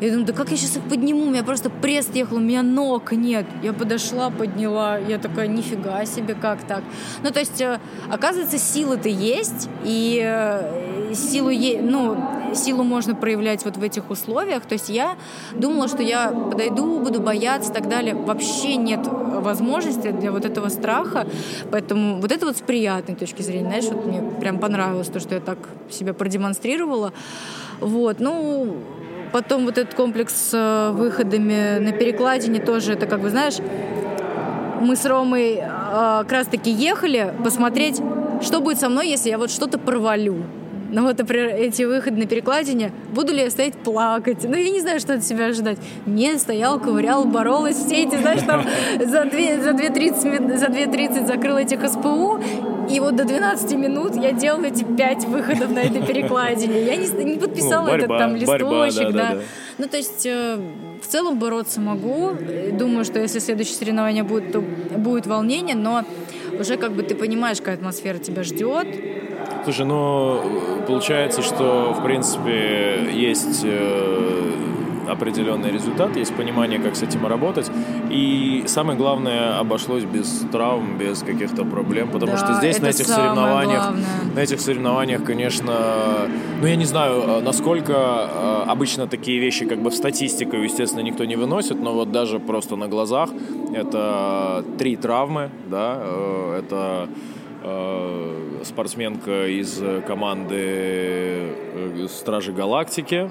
Я 0.00 0.10
думаю, 0.10 0.26
да 0.26 0.32
как 0.32 0.50
я 0.50 0.56
сейчас 0.56 0.76
их 0.76 0.82
подниму? 0.84 1.22
У 1.22 1.30
меня 1.30 1.42
просто 1.42 1.70
пресс 1.70 2.08
ехал, 2.14 2.36
у 2.36 2.40
меня 2.40 2.62
ног 2.62 3.10
нет. 3.12 3.46
Я 3.62 3.72
подошла, 3.72 4.30
подняла. 4.30 4.98
Я 4.98 5.18
такая, 5.18 5.48
нифига 5.48 6.04
себе, 6.04 6.34
как 6.34 6.62
так? 6.62 6.84
Ну, 7.22 7.30
то 7.30 7.40
есть, 7.40 7.60
э, 7.60 7.80
оказывается, 8.08 8.58
силы-то 8.58 9.08
есть, 9.08 9.68
и 9.84 10.22
э, 10.24 11.14
силу, 11.14 11.50
ну, 11.50 12.16
силу 12.54 12.84
можно 12.84 13.16
проявлять 13.16 13.64
вот 13.64 13.76
в 13.76 13.82
этих 13.82 14.10
условиях. 14.10 14.62
То 14.66 14.74
есть 14.74 14.88
я 14.88 15.16
думала, 15.54 15.88
что 15.88 16.02
я 16.02 16.30
подойду, 16.30 17.00
буду 17.00 17.20
бояться 17.20 17.72
и 17.72 17.74
так 17.74 17.88
далее. 17.88 18.14
Вообще 18.14 18.76
нет 18.76 19.00
возможности 19.04 20.12
для 20.12 20.30
вот 20.30 20.44
этого 20.44 20.68
страха. 20.68 21.26
Поэтому 21.72 22.20
вот 22.20 22.30
это 22.30 22.46
вот 22.46 22.56
с 22.56 22.60
приятной 22.60 23.16
точки 23.16 23.42
зрения, 23.42 23.66
знаешь, 23.66 23.84
вот 23.86 24.06
мне 24.06 24.22
прям 24.40 24.58
понравилось 24.58 25.08
то, 25.08 25.18
что 25.18 25.34
я 25.34 25.40
так 25.40 25.58
себя 25.90 26.14
продемонстрировала. 26.14 27.12
Вот, 27.80 28.20
ну, 28.20 28.76
Потом 29.32 29.64
вот 29.64 29.78
этот 29.78 29.94
комплекс 29.94 30.34
с 30.34 30.54
э, 30.54 30.92
выходами 30.92 31.78
на 31.78 31.92
перекладине 31.92 32.60
тоже, 32.60 32.92
это 32.92 33.06
как 33.06 33.20
бы, 33.20 33.30
знаешь, 33.30 33.56
мы 34.80 34.96
с 34.96 35.04
Ромой 35.04 35.56
э, 35.56 35.60
как 35.60 36.32
раз-таки 36.32 36.70
ехали 36.70 37.34
посмотреть, 37.42 38.00
что 38.42 38.60
будет 38.60 38.78
со 38.78 38.88
мной, 38.88 39.08
если 39.08 39.30
я 39.30 39.38
вот 39.38 39.50
что-то 39.50 39.78
провалю. 39.78 40.44
Ну 40.90 41.02
вот, 41.02 41.18
например, 41.18 41.48
эти 41.48 41.82
выходы 41.82 42.16
на 42.18 42.26
перекладине, 42.26 42.92
буду 43.12 43.32
ли 43.32 43.42
я 43.42 43.50
стоять 43.50 43.74
плакать? 43.74 44.44
Ну, 44.44 44.56
я 44.56 44.70
не 44.70 44.80
знаю, 44.80 45.00
что 45.00 45.14
от 45.14 45.24
себя 45.24 45.46
ожидать. 45.46 45.78
Не, 46.06 46.38
стоял, 46.38 46.80
ковырял, 46.80 47.24
боролась. 47.24 47.76
Все 47.76 48.04
эти, 48.04 48.16
знаешь, 48.16 48.42
там 48.42 48.64
за 48.98 49.22
2.30 49.22 49.62
за 49.62 49.70
2.30 49.70 50.56
за 50.56 50.66
2.30 50.66 51.26
закрыл 51.26 51.58
этих 51.58 51.86
СПУ, 51.88 52.40
и 52.90 53.00
вот 53.00 53.16
до 53.16 53.24
12 53.24 53.72
минут 53.72 54.16
я 54.16 54.32
делала 54.32 54.64
эти 54.64 54.82
5 54.84 55.24
выходов 55.26 55.70
на 55.70 55.80
этой 55.80 56.02
перекладине. 56.02 56.84
Я 56.84 56.96
не, 56.96 57.06
не 57.24 57.38
подписала 57.38 57.84
Ну, 57.84 57.90
борьба, 57.90 58.16
этот 58.16 58.18
там 58.18 58.46
борьба, 58.46 58.86
листочек, 58.86 59.12
да, 59.12 59.18
да. 59.18 59.28
да, 59.28 59.34
да. 59.34 59.40
Ну, 59.76 59.88
то 59.88 59.96
есть 59.96 60.24
э, 60.24 60.58
в 61.02 61.06
целом 61.06 61.38
бороться 61.38 61.80
могу. 61.80 62.32
Думаю, 62.72 63.04
что 63.04 63.20
если 63.20 63.38
следующее 63.40 63.76
соревнование 63.76 64.22
будет, 64.22 64.52
то 64.52 64.60
будет 64.60 65.26
волнение, 65.26 65.76
но 65.76 66.04
уже 66.58 66.76
как 66.76 66.92
бы 66.92 67.02
ты 67.02 67.14
понимаешь, 67.14 67.58
какая 67.58 67.76
атмосфера 67.76 68.18
тебя 68.18 68.42
ждет. 68.42 68.86
Слушай, 69.64 69.86
ну, 69.86 70.82
получается, 70.86 71.42
что, 71.42 71.92
в 71.92 72.02
принципе, 72.02 73.10
есть 73.12 73.62
э, 73.64 74.52
определенный 75.08 75.70
результат, 75.70 76.16
есть 76.16 76.34
понимание, 76.34 76.78
как 76.78 76.96
с 76.96 77.02
этим 77.02 77.26
работать. 77.26 77.70
И 78.10 78.64
самое 78.66 78.98
главное, 78.98 79.58
обошлось 79.58 80.04
без 80.04 80.44
травм, 80.52 80.98
без 80.98 81.20
каких-то 81.22 81.64
проблем, 81.64 82.10
потому 82.10 82.32
Да, 82.32 82.38
что 82.38 82.52
здесь 82.54 82.80
на 82.80 82.88
этих 82.88 83.06
соревнованиях, 83.06 83.82
главное. 83.82 84.04
на 84.34 84.40
этих 84.40 84.60
соревнованиях, 84.60 85.24
конечно, 85.24 86.28
ну 86.60 86.66
я 86.66 86.76
не 86.76 86.84
знаю, 86.84 87.22
э, 87.26 87.40
насколько 87.40 87.92
э, 87.92 88.62
обычно 88.66 89.06
такие 89.06 89.38
вещи, 89.38 89.64
как 89.66 89.80
бы 89.82 89.90
в 89.90 89.94
статистику, 89.94 90.56
естественно, 90.56 91.02
никто 91.02 91.24
не 91.24 91.36
выносит, 91.36 91.80
но 91.80 91.92
вот 91.92 92.12
даже 92.12 92.38
просто 92.38 92.76
на 92.76 92.88
глазах 92.88 93.30
это 93.74 94.64
три 94.78 94.96
травмы, 94.96 95.50
да, 95.66 95.98
э, 96.00 96.60
это 96.60 97.08
спортсменка 98.64 99.48
из 99.48 99.82
команды 100.06 101.52
Стражи 102.08 102.52
Галактики, 102.52 103.30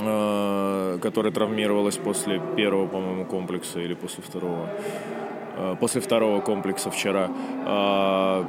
которая 0.00 1.32
травмировалась 1.32 1.96
после 1.96 2.40
первого, 2.56 2.86
по-моему, 2.86 3.24
комплекса 3.24 3.80
или 3.80 3.94
после 3.94 4.22
второго. 4.22 4.68
Э, 5.60 5.76
После 5.78 6.00
второго 6.00 6.40
комплекса 6.40 6.90
вчера. 6.90 7.28
Э, 7.66 8.44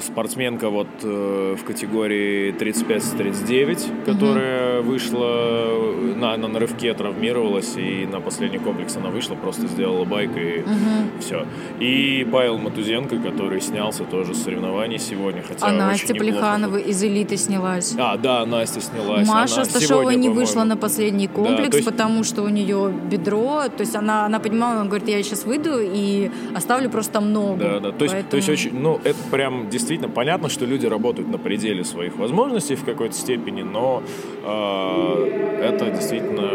Спортсменка 0.00 0.68
вот 0.68 0.88
э, 1.02 1.56
в 1.58 1.64
категории 1.64 2.52
35-39, 2.52 4.04
которая 4.04 4.65
вышла 4.80 5.68
на, 6.16 6.36
на 6.36 6.48
нарывке, 6.48 6.94
травмировалась, 6.94 7.76
и 7.76 8.06
на 8.06 8.20
последний 8.20 8.58
комплекс 8.58 8.96
она 8.96 9.10
вышла, 9.10 9.34
просто 9.34 9.66
сделала 9.66 10.04
байк 10.04 10.30
и 10.36 10.64
все. 11.20 11.46
И 11.80 12.26
Павел 12.30 12.58
Матузенко, 12.58 13.18
который 13.18 13.60
снялся 13.60 14.04
тоже 14.04 14.34
с 14.34 14.42
соревнований 14.42 14.98
сегодня, 14.98 15.42
хотя 15.46 15.66
а 15.66 15.72
Настя. 15.72 16.14
Плеханова 16.14 16.76
из 16.76 17.02
элиты 17.02 17.36
снялась. 17.36 17.94
А, 17.98 18.16
да, 18.16 18.46
Настя 18.46 18.80
снялась. 18.80 19.28
Маша 19.28 19.56
Она 19.56 19.64
Сташова 19.64 20.02
сегодня, 20.02 20.16
не 20.18 20.28
вышла 20.28 20.64
на 20.64 20.76
последний 20.76 21.28
комплекс, 21.28 21.70
то 21.70 21.76
есть- 21.76 21.88
потому 21.88 22.24
что 22.24 22.42
у 22.42 22.48
нее 22.48 22.92
бедро. 23.10 23.64
То 23.68 23.82
есть 23.82 23.94
она, 23.94 24.26
она 24.26 24.38
понимала, 24.38 24.80
она 24.80 24.84
говорит, 24.88 25.08
я 25.08 25.22
сейчас 25.22 25.44
выйду 25.44 25.78
и 25.80 26.30
оставлю 26.54 26.90
просто 26.90 27.20
ногу. 27.20 27.58
Да, 27.58 27.80
да. 27.80 27.92
То 27.92 28.04
есть, 28.04 28.28
то 28.28 28.36
есть 28.36 28.48
Поэтому- 28.48 28.52
очень, 28.52 28.80
ну, 28.80 29.00
это 29.04 29.18
прям 29.30 29.68
действительно 29.68 30.08
понятно, 30.08 30.48
что 30.48 30.64
люди 30.64 30.86
работают 30.86 31.28
на 31.28 31.38
пределе 31.38 31.84
своих 31.84 32.16
возможностей 32.16 32.76
в 32.76 32.84
какой-то 32.84 33.14
степени, 33.14 33.62
но 33.62 34.02
э, 34.44 34.48
это 35.62 35.90
действительно 35.90 36.50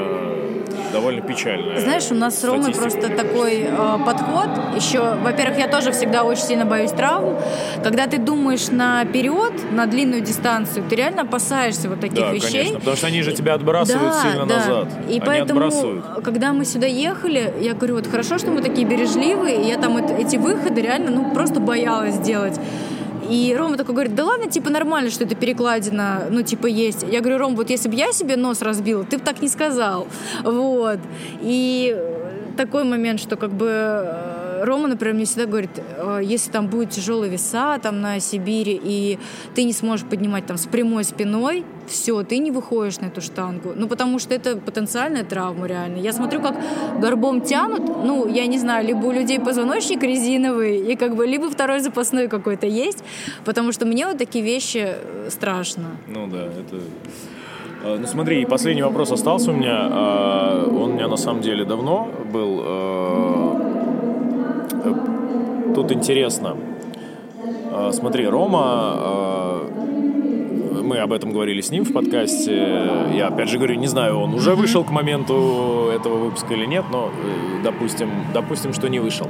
довольно 0.93 1.21
печально. 1.21 1.79
Знаешь, 1.79 2.11
у 2.11 2.15
нас 2.15 2.37
с 2.39 2.43
Ромой 2.43 2.73
просто 2.73 3.07
такой 3.09 3.61
э, 3.63 3.97
подход. 4.05 4.49
Еще, 4.75 4.99
во-первых, 5.23 5.57
я 5.57 5.67
тоже 5.69 5.91
всегда 5.93 6.23
очень 6.23 6.43
сильно 6.43 6.65
боюсь 6.65 6.91
травм. 6.91 7.37
Когда 7.81 8.07
ты 8.07 8.17
думаешь 8.17 8.67
наперед, 8.69 9.53
на 9.71 9.85
длинную 9.85 10.21
дистанцию, 10.21 10.83
ты 10.89 10.95
реально 10.97 11.21
опасаешься 11.21 11.87
вот 11.87 12.01
таких 12.01 12.17
Да, 12.19 12.31
вещей. 12.33 12.51
конечно, 12.51 12.79
потому 12.79 12.97
что 12.97 13.07
они 13.07 13.21
же 13.21 13.31
тебя 13.31 13.53
отбрасывают 13.53 14.11
Да, 14.13 14.21
сильно 14.21 14.45
да. 14.45 14.55
назад. 14.57 14.87
И 15.07 15.11
они 15.11 15.21
поэтому, 15.21 15.61
отбрасывают. 15.61 16.05
когда 16.25 16.51
мы 16.51 16.65
сюда 16.65 16.87
ехали, 16.87 17.53
я 17.61 17.73
говорю, 17.73 17.95
вот 17.95 18.07
хорошо, 18.07 18.37
что 18.37 18.51
мы 18.51 18.61
такие 18.61 18.85
бережливые, 18.85 19.63
и 19.63 19.67
я 19.69 19.77
там 19.77 19.95
эт- 19.97 20.17
эти 20.19 20.35
выходы 20.35 20.81
реально, 20.81 21.11
ну, 21.11 21.33
просто 21.33 21.61
боялась 21.61 22.17
делать. 22.19 22.59
И 23.29 23.55
Рома 23.57 23.77
такой 23.77 23.93
говорит, 23.93 24.15
да 24.15 24.25
ладно, 24.25 24.49
типа 24.49 24.69
нормально, 24.69 25.09
что 25.11 25.23
это 25.23 25.35
перекладина, 25.35 26.27
ну 26.29 26.41
типа 26.41 26.67
есть. 26.67 27.03
Я 27.03 27.21
говорю, 27.21 27.37
Ром, 27.37 27.55
вот 27.55 27.69
если 27.69 27.89
бы 27.89 27.95
я 27.95 28.11
себе 28.11 28.35
нос 28.35 28.61
разбила, 28.61 29.03
ты 29.03 29.17
бы 29.17 29.23
так 29.23 29.41
не 29.41 29.47
сказал. 29.47 30.07
Вот. 30.43 30.99
И 31.41 31.95
такой 32.57 32.83
момент, 32.83 33.19
что 33.19 33.37
как 33.37 33.51
бы 33.51 33.67
э, 33.69 34.40
Рома, 34.61 34.87
например, 34.87 35.15
мне 35.15 35.25
всегда 35.25 35.45
говорит, 35.45 35.71
э, 35.77 36.21
если 36.23 36.51
там 36.51 36.67
будет 36.67 36.91
тяжелые 36.91 37.31
веса 37.31 37.79
там 37.81 38.01
на 38.01 38.19
Сибири, 38.19 38.79
и 38.81 39.19
ты 39.55 39.63
не 39.63 39.73
сможешь 39.73 40.05
поднимать 40.05 40.45
там 40.45 40.57
с 40.57 40.65
прямой 40.65 41.03
спиной, 41.03 41.63
все, 41.87 42.23
ты 42.23 42.37
не 42.37 42.51
выходишь 42.51 42.99
на 42.99 43.07
эту 43.07 43.21
штангу. 43.21 43.73
Ну, 43.75 43.87
потому 43.87 44.19
что 44.19 44.33
это 44.33 44.55
потенциальная 44.57 45.23
травма 45.23 45.67
реально. 45.67 45.97
Я 45.97 46.13
смотрю, 46.13 46.41
как 46.41 46.55
горбом 46.99 47.41
тянут, 47.41 47.85
ну, 47.85 48.27
я 48.27 48.45
не 48.45 48.57
знаю, 48.57 48.85
либо 48.85 49.05
у 49.05 49.11
людей 49.11 49.39
позвоночник 49.39 50.03
резиновый, 50.03 50.91
и 50.91 50.95
как 50.95 51.15
бы 51.15 51.25
либо 51.25 51.49
второй 51.49 51.79
запасной 51.79 52.27
какой-то 52.27 52.67
есть, 52.67 53.03
потому 53.45 53.71
что 53.71 53.85
мне 53.85 54.05
вот 54.05 54.17
такие 54.17 54.43
вещи 54.43 54.95
э, 54.95 55.29
страшно. 55.29 55.97
Ну 56.07 56.27
да, 56.27 56.45
это 56.45 56.81
Э, 57.83 57.97
ну 57.99 58.07
смотри, 58.07 58.45
последний 58.45 58.83
вопрос 58.83 59.11
остался 59.11 59.51
у 59.51 59.53
меня. 59.53 59.89
Э, 59.89 60.67
он 60.69 60.91
у 60.91 60.93
меня 60.93 61.07
на 61.07 61.17
самом 61.17 61.41
деле 61.41 61.65
давно 61.65 62.09
был. 62.31 63.60
Э, 64.83 65.73
тут 65.75 65.91
интересно. 65.91 66.57
Смотри, 67.93 68.27
Рома, 68.27 69.61
мы 70.81 70.97
об 70.97 71.13
этом 71.13 71.31
говорили 71.31 71.61
с 71.61 71.71
ним 71.71 71.85
в 71.85 71.93
подкасте. 71.93 72.87
Я 73.13 73.27
опять 73.27 73.49
же 73.49 73.57
говорю, 73.57 73.75
не 73.75 73.87
знаю, 73.87 74.19
он 74.19 74.33
уже 74.33 74.55
вышел 74.55 74.83
к 74.83 74.91
моменту 74.91 75.89
этого 75.95 76.17
выпуска 76.17 76.53
или 76.53 76.65
нет, 76.65 76.83
но 76.91 77.09
допустим, 77.63 78.09
допустим, 78.33 78.73
что 78.73 78.89
не 78.89 78.99
вышел. 78.99 79.27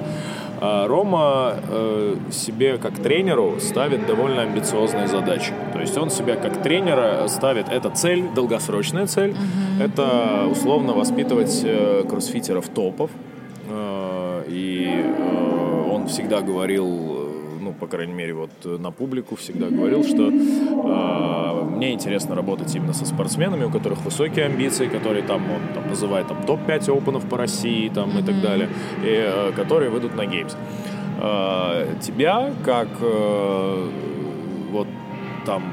А 0.59 0.87
Рома 0.87 1.55
э, 1.69 2.15
себе 2.31 2.77
как 2.77 2.93
тренеру 2.93 3.55
ставит 3.59 4.05
довольно 4.05 4.43
амбициозные 4.43 5.07
задачи. 5.07 5.53
То 5.73 5.79
есть 5.79 5.97
он 5.97 6.11
себя 6.11 6.35
как 6.35 6.61
тренера 6.61 7.27
ставит, 7.27 7.69
это 7.69 7.89
цель, 7.89 8.25
долгосрочная 8.35 9.07
цель, 9.07 9.31
mm-hmm. 9.31 9.83
это 9.83 10.47
условно 10.51 10.93
воспитывать 10.93 11.61
э, 11.63 12.03
кроссфитеров 12.07 12.67
топов. 12.69 13.09
Э, 16.11 16.13
э, 16.13 16.13
всегда 16.13 16.41
говорил 16.41 17.41
ну, 17.61 17.73
по 17.73 17.87
крайней 17.87 18.13
мере, 18.13 18.33
вот 18.33 18.49
э, 18.65 18.77
на 18.77 18.91
публику 18.91 19.35
всегда 19.35 19.69
говорил, 19.69 20.03
что 20.03 20.29
э, 20.29 21.63
мне 21.75 21.93
интересно 21.93 22.35
работать 22.35 22.75
именно 22.75 22.93
со 22.93 23.05
спортсменами, 23.05 23.65
у 23.65 23.69
которых 23.69 24.03
высокие 24.03 24.45
амбиции, 24.45 24.87
которые 24.87 25.23
там, 25.23 25.43
он 25.51 25.61
там, 25.73 25.87
называет 25.87 26.27
там, 26.27 26.43
топ-5 26.43 26.97
опенов 26.97 27.25
по 27.29 27.37
России 27.37 27.89
там, 27.89 28.09
mm-hmm. 28.09 28.19
и 28.19 28.23
так 28.23 28.41
далее, 28.41 28.69
и, 29.03 29.07
э, 29.07 29.51
которые 29.55 29.91
выйдут 29.91 30.15
на 30.15 30.25
геймс. 30.25 30.55
Э, 31.21 31.95
тебя, 32.01 32.51
как 32.65 32.89
э, 32.99 33.89
вот 34.71 34.87
там 35.45 35.63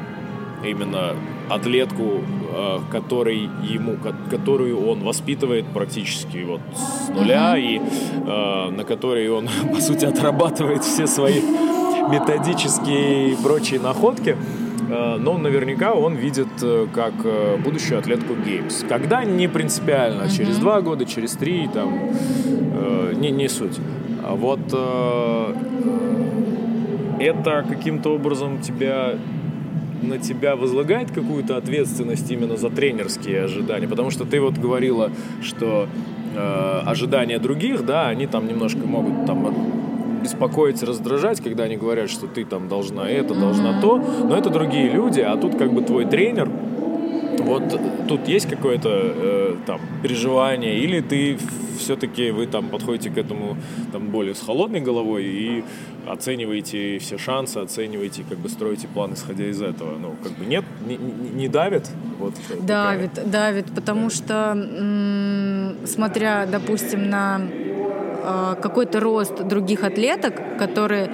именно 0.64 1.14
атлетку, 1.48 2.20
э, 2.52 2.78
который 2.90 3.48
ему, 3.62 3.96
которую 4.30 4.88
он 4.88 5.00
воспитывает 5.00 5.66
практически 5.66 6.44
вот 6.44 6.61
с 6.74 7.08
нуля 7.08 7.56
и 7.56 7.78
э, 7.78 8.70
на 8.70 8.84
которой 8.84 9.28
он 9.30 9.48
по 9.72 9.80
сути 9.80 10.04
отрабатывает 10.04 10.84
все 10.84 11.06
свои 11.06 11.40
методические 12.11 13.32
и 13.32 13.37
прочие 13.37 13.80
находки, 13.80 14.37
э, 14.90 15.16
но 15.18 15.38
наверняка 15.38 15.92
он 15.92 16.14
видит 16.14 16.48
как 16.94 17.14
будущую 17.62 17.98
атлетку 17.98 18.34
Геймс. 18.34 18.84
Когда 18.88 19.24
не 19.24 19.48
принципиально, 19.48 20.22
mm-hmm. 20.22 20.37
через 20.37 20.58
два 20.58 20.80
года, 20.80 21.04
через 21.04 21.32
три, 21.32 21.68
там, 21.68 22.12
не, 23.16 23.30
не 23.30 23.48
суть. 23.48 23.78
А 24.22 24.34
вот 24.34 24.61
это 27.20 27.64
каким-то 27.68 28.14
образом 28.14 28.61
тебя 28.61 29.14
на 30.02 30.18
тебя 30.18 30.56
возлагает 30.56 31.11
какую-то 31.11 31.56
ответственность 31.56 32.30
именно 32.30 32.56
за 32.56 32.70
тренерские 32.70 33.44
ожидания? 33.44 33.88
Потому 33.88 34.11
что 34.11 34.24
ты 34.24 34.40
вот 34.40 34.54
говорила, 34.54 35.11
что 35.42 35.88
э, 36.37 36.80
ожидания 36.84 37.38
других, 37.38 37.84
да, 37.84 38.08
они 38.08 38.26
там 38.26 38.46
немножко 38.46 38.87
могут 38.87 39.26
там 39.26 39.46
беспокоить, 40.22 40.82
раздражать, 40.82 41.40
когда 41.40 41.64
они 41.64 41.76
говорят, 41.76 42.11
что 42.11 42.26
ты 42.26 42.44
там 42.44 42.68
должна 42.68 43.08
это, 43.08 43.34
должна 43.34 43.80
то, 43.80 43.98
но 43.98 44.37
это 44.37 44.50
другие 44.50 44.90
люди, 44.90 45.20
а 45.20 45.37
тут 45.37 45.56
как 45.56 45.72
бы 45.72 45.82
твой 45.82 46.04
тренер, 46.04 46.50
вот 47.48 47.80
тут 48.08 48.28
есть 48.28 48.48
какое-то 48.48 48.88
э, 48.92 49.56
там 49.66 49.80
переживание, 50.02 50.78
или 50.78 51.00
ты 51.00 51.38
все-таки 51.78 52.30
вы 52.30 52.46
там 52.46 52.68
подходите 52.68 53.11
к 53.11 53.18
этому 53.18 53.56
там 53.92 54.08
более 54.08 54.34
с 54.34 54.40
холодной 54.40 54.80
головой 54.80 55.24
и 55.24 55.64
оцениваете 56.06 56.98
все 56.98 57.18
шансы, 57.18 57.58
оцениваете, 57.58 58.24
как 58.28 58.38
бы 58.38 58.48
строите 58.48 58.88
план, 58.88 59.14
исходя 59.14 59.44
из 59.44 59.62
этого. 59.62 59.98
Ну, 59.98 60.14
как 60.22 60.32
бы 60.32 60.46
нет, 60.46 60.64
не, 60.87 60.96
не 60.96 61.48
давит? 61.48 61.88
Вот 62.18 62.34
давит, 62.61 63.12
такая... 63.12 63.30
давит, 63.30 63.66
потому 63.74 64.00
давит. 64.00 64.14
что, 64.14 64.34
м- 64.56 65.87
смотря, 65.87 66.46
допустим, 66.46 67.08
на 67.08 67.40
Э, 68.28 68.56
какой-то 68.61 69.00
рост 69.00 69.42
других 69.44 69.84
атлеток, 69.84 70.58
которые 70.58 71.11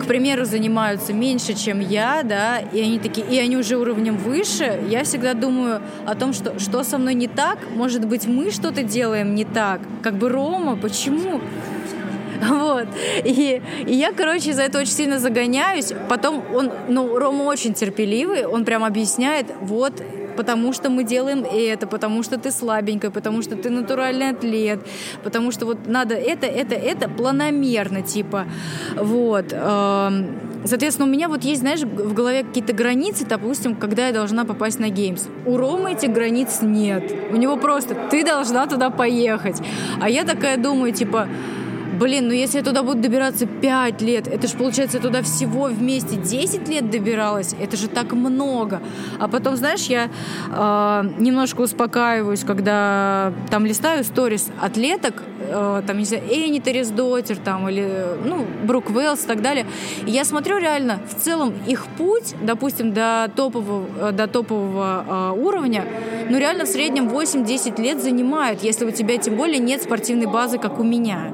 к 0.00 0.06
примеру, 0.06 0.44
занимаются 0.44 1.12
меньше, 1.12 1.54
чем 1.54 1.80
я, 1.80 2.22
да, 2.22 2.58
и 2.58 2.80
они 2.80 2.98
такие, 2.98 3.26
и 3.26 3.38
они 3.38 3.56
уже 3.56 3.76
уровнем 3.76 4.16
выше, 4.16 4.80
я 4.88 5.04
всегда 5.04 5.34
думаю 5.34 5.80
о 6.06 6.14
том, 6.14 6.32
что 6.32 6.58
что 6.58 6.82
со 6.82 6.98
мной 6.98 7.14
не 7.14 7.28
так, 7.28 7.58
может 7.74 8.04
быть, 8.06 8.26
мы 8.26 8.50
что-то 8.50 8.82
делаем 8.82 9.34
не 9.34 9.44
так, 9.44 9.80
как 10.02 10.14
бы 10.14 10.28
Рома, 10.28 10.76
почему? 10.76 11.40
Вот. 12.40 12.86
И, 13.24 13.60
и 13.86 13.94
я, 13.94 14.12
короче, 14.12 14.54
за 14.54 14.62
это 14.62 14.78
очень 14.78 14.92
сильно 14.92 15.18
загоняюсь. 15.18 15.92
Потом 16.08 16.42
он, 16.54 16.72
ну, 16.88 17.18
Рома 17.18 17.42
очень 17.42 17.74
терпеливый, 17.74 18.46
он 18.46 18.64
прям 18.64 18.82
объясняет, 18.82 19.46
вот, 19.60 19.92
потому 20.36 20.72
что 20.72 20.90
мы 20.90 21.04
делаем 21.04 21.44
это, 21.44 21.86
потому 21.86 22.22
что 22.22 22.38
ты 22.38 22.50
слабенькая, 22.50 23.10
потому 23.10 23.42
что 23.42 23.56
ты 23.56 23.70
натуральный 23.70 24.30
атлет, 24.30 24.80
потому 25.22 25.50
что 25.52 25.66
вот 25.66 25.86
надо 25.86 26.14
это, 26.14 26.46
это, 26.46 26.74
это 26.74 27.08
планомерно, 27.08 28.02
типа, 28.02 28.46
вот. 28.96 29.52
Эм, 29.52 30.38
соответственно, 30.64 31.08
у 31.08 31.12
меня 31.12 31.28
вот 31.28 31.44
есть, 31.44 31.60
знаешь, 31.60 31.80
в 31.80 32.14
голове 32.14 32.44
какие-то 32.44 32.72
границы, 32.72 33.26
допустим, 33.26 33.74
когда 33.74 34.06
я 34.08 34.12
должна 34.12 34.44
попасть 34.44 34.78
на 34.78 34.88
геймс. 34.88 35.26
У 35.46 35.56
Ромы 35.56 35.92
этих 35.92 36.12
границ 36.12 36.58
нет. 36.62 37.12
У 37.32 37.36
него 37.36 37.56
просто 37.56 37.94
ты 38.10 38.24
должна 38.24 38.66
туда 38.66 38.90
поехать. 38.90 39.60
А 40.00 40.08
я 40.08 40.24
такая 40.24 40.56
думаю, 40.56 40.92
типа, 40.92 41.28
Блин, 42.00 42.28
ну 42.28 42.32
если 42.32 42.56
я 42.56 42.64
туда 42.64 42.82
буду 42.82 43.02
добираться 43.02 43.44
5 43.44 44.00
лет, 44.00 44.26
это 44.26 44.48
же 44.48 44.56
получается 44.56 44.96
я 44.96 45.02
туда 45.02 45.20
всего 45.20 45.64
вместе 45.64 46.16
10 46.16 46.66
лет 46.66 46.88
добиралась, 46.88 47.54
это 47.60 47.76
же 47.76 47.88
так 47.88 48.14
много. 48.14 48.80
А 49.18 49.28
потом, 49.28 49.54
знаешь, 49.56 49.82
я 49.82 50.08
э, 50.50 51.10
немножко 51.18 51.60
успокаиваюсь, 51.60 52.40
когда 52.40 53.34
там 53.50 53.66
листаю 53.66 54.02
сторис 54.04 54.48
атлеток, 54.62 55.22
э, 55.50 55.82
там, 55.86 55.98
не 55.98 56.04
знаю, 56.04 56.22
Энни 56.30 56.58
Террис 56.58 56.90
Дотер, 56.90 57.36
там, 57.36 57.68
или, 57.68 58.04
ну, 58.24 58.46
Брук 58.64 58.90
Уэллс 58.90 59.24
и 59.24 59.26
так 59.26 59.42
далее. 59.42 59.66
И 60.06 60.10
я 60.10 60.24
смотрю 60.24 60.58
реально, 60.58 61.00
в 61.08 61.20
целом 61.20 61.52
их 61.66 61.86
путь, 61.98 62.34
допустим, 62.42 62.92
до 62.92 63.30
топового, 63.34 63.86
э, 64.00 64.12
до 64.12 64.26
топового 64.26 65.04
э, 65.36 65.40
уровня, 65.40 65.84
ну, 66.28 66.38
реально 66.38 66.64
в 66.64 66.68
среднем 66.68 67.08
8-10 67.08 67.80
лет 67.80 68.02
занимает, 68.02 68.62
если 68.62 68.84
у 68.84 68.90
тебя 68.90 69.18
тем 69.18 69.36
более 69.36 69.58
нет 69.58 69.82
спортивной 69.82 70.26
базы, 70.26 70.58
как 70.58 70.78
у 70.78 70.84
меня. 70.84 71.32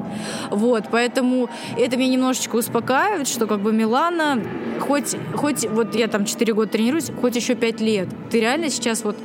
Вот, 0.50 0.84
поэтому 0.90 1.50
это 1.76 1.96
меня 1.96 2.12
немножечко 2.12 2.56
успокаивает, 2.56 3.28
что 3.28 3.46
как 3.46 3.60
бы 3.60 3.72
Милана, 3.72 4.42
хоть, 4.80 5.16
хоть 5.34 5.68
вот 5.68 5.94
я 5.94 6.08
там 6.08 6.24
4 6.24 6.54
года 6.54 6.70
тренируюсь, 6.70 7.10
хоть 7.20 7.36
еще 7.36 7.54
5 7.54 7.80
лет, 7.80 8.08
ты 8.30 8.40
реально 8.40 8.70
сейчас 8.70 9.04
вот 9.04 9.16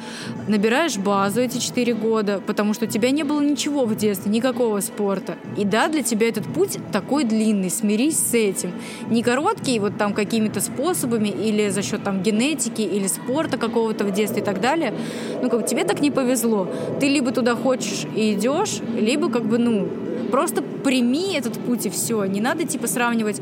набираешь 0.48 0.98
базу 0.98 1.42
эти 1.42 1.58
4 1.58 1.94
года, 1.94 2.42
потому 2.46 2.74
что 2.74 2.86
у 2.86 2.88
тебя 2.88 3.12
не 3.12 3.24
было 3.24 3.42
ничего 3.42 3.86
в 3.86 3.96
детстве, 3.96 4.32
никакого 4.32 4.81
спорта. 4.82 5.38
И 5.58 5.66
да, 5.66 5.88
для 5.88 6.04
тебя 6.04 6.30
этот 6.30 6.46
путь 6.46 6.78
такой 6.92 7.24
длинный, 7.24 7.70
смирись 7.70 8.18
с 8.18 8.34
этим. 8.34 8.72
Не 9.10 9.24
короткий, 9.24 9.80
вот 9.80 9.98
там 9.98 10.14
какими-то 10.14 10.62
способами 10.62 11.30
или 11.30 11.70
за 11.70 11.82
счет 11.82 12.04
там 12.04 12.22
генетики 12.22 12.82
или 12.82 13.08
спорта 13.08 13.58
какого-то 13.58 14.04
в 14.04 14.12
детстве 14.12 14.42
и 14.42 14.46
так 14.46 14.62
далее. 14.62 14.94
Ну, 15.42 15.50
как 15.50 15.66
тебе 15.66 15.84
так 15.84 16.02
не 16.02 16.12
повезло. 16.12 16.68
Ты 17.00 17.08
либо 17.08 17.32
туда 17.32 17.56
хочешь 17.56 18.06
и 18.16 18.34
идешь, 18.34 18.80
либо 18.98 19.30
как 19.30 19.46
бы, 19.46 19.58
ну, 19.58 19.88
Просто 20.32 20.62
прими 20.62 21.34
этот 21.36 21.60
путь 21.60 21.86
и 21.86 21.90
все. 21.90 22.24
Не 22.24 22.40
надо 22.40 22.66
типа 22.66 22.88
сравнивать 22.88 23.42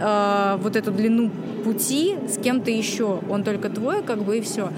э, 0.00 0.56
вот 0.60 0.76
эту 0.76 0.90
длину 0.90 1.30
пути 1.64 2.16
с 2.28 2.38
кем-то 2.38 2.70
еще. 2.70 3.20
Он 3.28 3.44
только 3.44 3.68
твой, 3.68 4.02
как 4.02 4.22
бы, 4.22 4.38
и 4.38 4.40
все. 4.40 4.70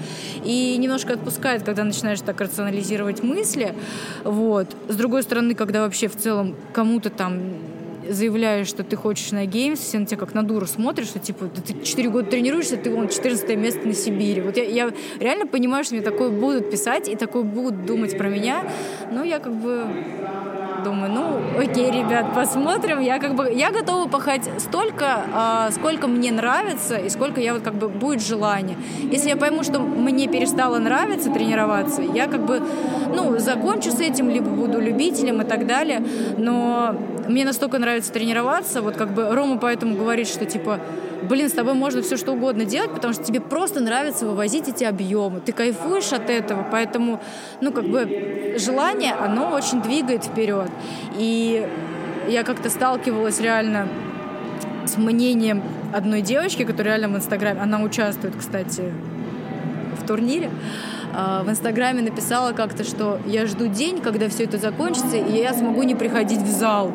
И 0.43 0.77
немножко 0.77 1.13
отпускает, 1.13 1.63
когда 1.63 1.83
начинаешь 1.83 2.21
так 2.21 2.39
рационализировать 2.41 3.23
мысли. 3.23 3.73
Вот. 4.23 4.67
С 4.87 4.95
другой 4.95 5.23
стороны, 5.23 5.55
когда 5.55 5.81
вообще 5.81 6.07
в 6.07 6.15
целом 6.15 6.55
кому-то 6.73 7.09
там 7.09 7.39
заявляешь, 8.09 8.67
что 8.67 8.83
ты 8.83 8.95
хочешь 8.95 9.31
на 9.31 9.45
геймс, 9.45 9.79
все 9.79 9.99
на 9.99 10.05
тебя 10.05 10.17
как 10.17 10.33
на 10.33 10.43
дуру 10.43 10.65
смотрят, 10.65 11.07
что 11.07 11.19
типа 11.19 11.49
да 11.55 11.61
ты 11.61 11.83
4 11.83 12.09
года 12.09 12.29
тренируешься, 12.29 12.77
ты 12.77 12.89
вон 12.89 13.07
14 13.07 13.57
место 13.57 13.87
на 13.87 13.93
Сибири. 13.93 14.41
Вот 14.41 14.57
я, 14.57 14.63
я 14.63 14.91
реально 15.19 15.47
понимаю, 15.47 15.83
что 15.83 15.95
мне 15.95 16.03
такое 16.03 16.29
будут 16.29 16.71
писать 16.71 17.07
и 17.07 17.15
такое 17.15 17.43
будут 17.43 17.85
думать 17.85 18.17
про 18.17 18.27
меня, 18.27 18.63
но 19.11 19.23
я 19.23 19.39
как 19.39 19.53
бы 19.53 19.85
думаю, 20.83 21.11
ну, 21.11 21.39
окей, 21.59 21.91
ребят, 21.91 22.33
посмотрим. 22.33 22.99
Я 22.99 23.19
как 23.19 23.35
бы, 23.35 23.51
я 23.51 23.71
готова 23.71 24.07
пахать 24.07 24.49
столько, 24.59 25.25
а, 25.33 25.71
сколько 25.71 26.07
мне 26.07 26.31
нравится 26.31 26.95
и 26.95 27.09
сколько 27.09 27.39
я 27.41 27.53
вот 27.53 27.63
как 27.63 27.75
бы 27.75 27.89
будет 27.89 28.21
желание. 28.21 28.77
Если 29.11 29.29
я 29.29 29.37
пойму, 29.37 29.63
что 29.63 29.79
мне 29.79 30.27
перестало 30.27 30.79
нравиться 30.79 31.31
тренироваться, 31.31 32.01
я 32.01 32.27
как 32.27 32.45
бы, 32.45 32.61
ну, 33.15 33.37
закончу 33.39 33.91
с 33.91 33.99
этим, 33.99 34.29
либо 34.29 34.49
буду 34.49 34.79
любителем 34.79 35.41
и 35.41 35.45
так 35.45 35.67
далее. 35.67 36.03
Но 36.37 36.95
мне 37.27 37.45
настолько 37.45 37.79
нравится 37.79 38.11
тренироваться, 38.11 38.81
вот 38.81 38.95
как 38.95 39.13
бы 39.13 39.29
Рома 39.33 39.57
поэтому 39.57 39.95
говорит, 39.95 40.27
что 40.27 40.45
типа 40.45 40.79
блин, 41.21 41.49
с 41.49 41.53
тобой 41.53 41.73
можно 41.73 42.01
все 42.01 42.17
что 42.17 42.33
угодно 42.33 42.65
делать, 42.65 42.91
потому 42.91 43.13
что 43.13 43.23
тебе 43.23 43.39
просто 43.39 43.79
нравится 43.79 44.25
вывозить 44.25 44.67
эти 44.67 44.83
объемы. 44.83 45.41
Ты 45.41 45.51
кайфуешь 45.51 46.11
от 46.13 46.29
этого, 46.29 46.65
поэтому, 46.71 47.21
ну, 47.61 47.71
как 47.71 47.85
бы 47.85 48.55
желание, 48.57 49.13
оно 49.13 49.51
очень 49.51 49.81
двигает 49.81 50.25
вперед. 50.25 50.69
И 51.17 51.67
я 52.27 52.43
как-то 52.43 52.69
сталкивалась 52.69 53.39
реально 53.39 53.87
с 54.85 54.97
мнением 54.97 55.63
одной 55.93 56.21
девочки, 56.21 56.63
которая 56.63 56.97
реально 56.97 57.15
в 57.15 57.17
Инстаграме, 57.17 57.61
она 57.61 57.81
участвует, 57.81 58.35
кстати, 58.37 58.91
в 60.01 60.07
турнире, 60.07 60.49
в 61.13 61.49
Инстаграме 61.49 62.01
написала 62.01 62.53
как-то, 62.53 62.83
что 62.83 63.19
я 63.25 63.45
жду 63.45 63.67
день, 63.67 64.01
когда 64.01 64.29
все 64.29 64.45
это 64.45 64.57
закончится, 64.57 65.17
и 65.17 65.37
я 65.37 65.53
смогу 65.53 65.83
не 65.83 65.95
приходить 65.95 66.41
в 66.41 66.49
зал. 66.49 66.91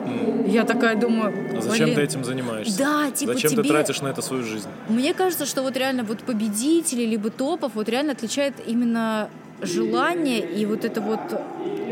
Я 0.46 0.64
такая 0.64 0.96
думаю, 0.96 1.34
А 1.58 1.60
зачем 1.60 1.94
ты 1.94 2.00
этим 2.00 2.24
занимаешься? 2.24 2.78
Да, 2.78 3.10
типа 3.10 3.34
Зачем 3.34 3.50
тебе... 3.52 3.62
ты 3.62 3.68
тратишь 3.68 4.00
на 4.00 4.08
это 4.08 4.22
свою 4.22 4.42
жизнь? 4.44 4.68
Мне 4.88 5.12
кажется, 5.12 5.44
что 5.44 5.62
вот 5.62 5.76
реально 5.76 6.04
вот 6.04 6.20
победители 6.20 7.04
либо 7.04 7.30
топов 7.30 7.72
вот 7.74 7.88
реально 7.88 8.12
отличает 8.12 8.54
именно 8.66 9.28
желание 9.60 10.40
и 10.40 10.66
вот 10.66 10.84
это 10.84 11.00
вот 11.00 11.20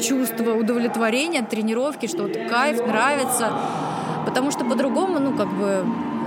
чувство 0.00 0.54
удовлетворения 0.54 1.40
от 1.40 1.50
тренировки, 1.50 2.06
что 2.06 2.22
вот 2.24 2.36
кайф, 2.48 2.86
нравится. 2.86 3.52
Потому 4.26 4.50
что 4.50 4.64
по-другому, 4.64 5.18
ну, 5.18 5.36
как 5.36 5.48
бы, 5.48 5.84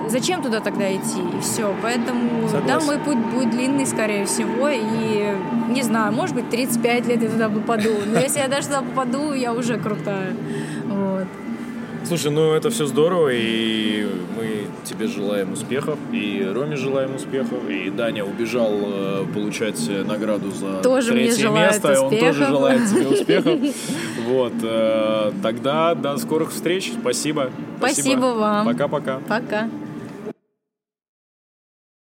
зачем 0.09 0.41
туда 0.41 0.59
тогда 0.59 0.93
идти? 0.93 1.19
И 1.37 1.41
все. 1.41 1.73
Поэтому, 1.81 2.47
Согласен. 2.49 2.67
да, 2.67 2.79
мой 2.79 2.97
путь 2.99 3.17
будет 3.17 3.51
длинный, 3.51 3.85
скорее 3.85 4.25
всего. 4.25 4.69
И, 4.69 5.33
не 5.69 5.81
знаю, 5.83 6.13
может 6.13 6.35
быть, 6.35 6.49
35 6.49 7.07
лет 7.07 7.21
я 7.21 7.29
туда 7.29 7.49
попаду. 7.49 7.89
Но 8.05 8.19
если 8.19 8.39
я 8.39 8.47
даже 8.47 8.67
туда 8.67 8.81
попаду, 8.81 9.33
я 9.33 9.53
уже 9.53 9.77
крутая. 9.77 10.33
Вот. 10.85 11.25
Слушай, 12.07 12.31
ну 12.31 12.53
это 12.53 12.69
все 12.69 12.85
здорово, 12.85 13.31
и 13.33 14.07
мы 14.37 14.67
тебе 14.85 15.07
желаем 15.07 15.51
успехов, 15.51 15.99
и 16.13 16.49
Роме 16.55 16.77
желаем 16.77 17.13
успехов, 17.13 17.67
и 17.69 17.89
Даня 17.89 18.23
убежал 18.23 18.71
э, 18.81 19.25
получать 19.33 19.77
награду 20.05 20.51
за 20.51 20.81
Тоже 20.81 21.11
третье 21.11 21.49
место, 21.49 21.91
и 21.91 21.97
он 21.97 22.09
тоже 22.11 22.29
успехов. 22.29 22.47
желает 22.47 22.89
тебе 22.89 23.07
успехов. 23.13 23.75
Вот, 24.25 24.53
э, 24.63 25.31
тогда 25.43 25.95
до 25.95 26.15
скорых 26.17 26.51
встреч, 26.53 26.93
спасибо. 26.97 27.49
Спасибо 27.79 28.27
вам. 28.27 28.65
Пока-пока. 28.65 29.19
Пока. 29.27 29.67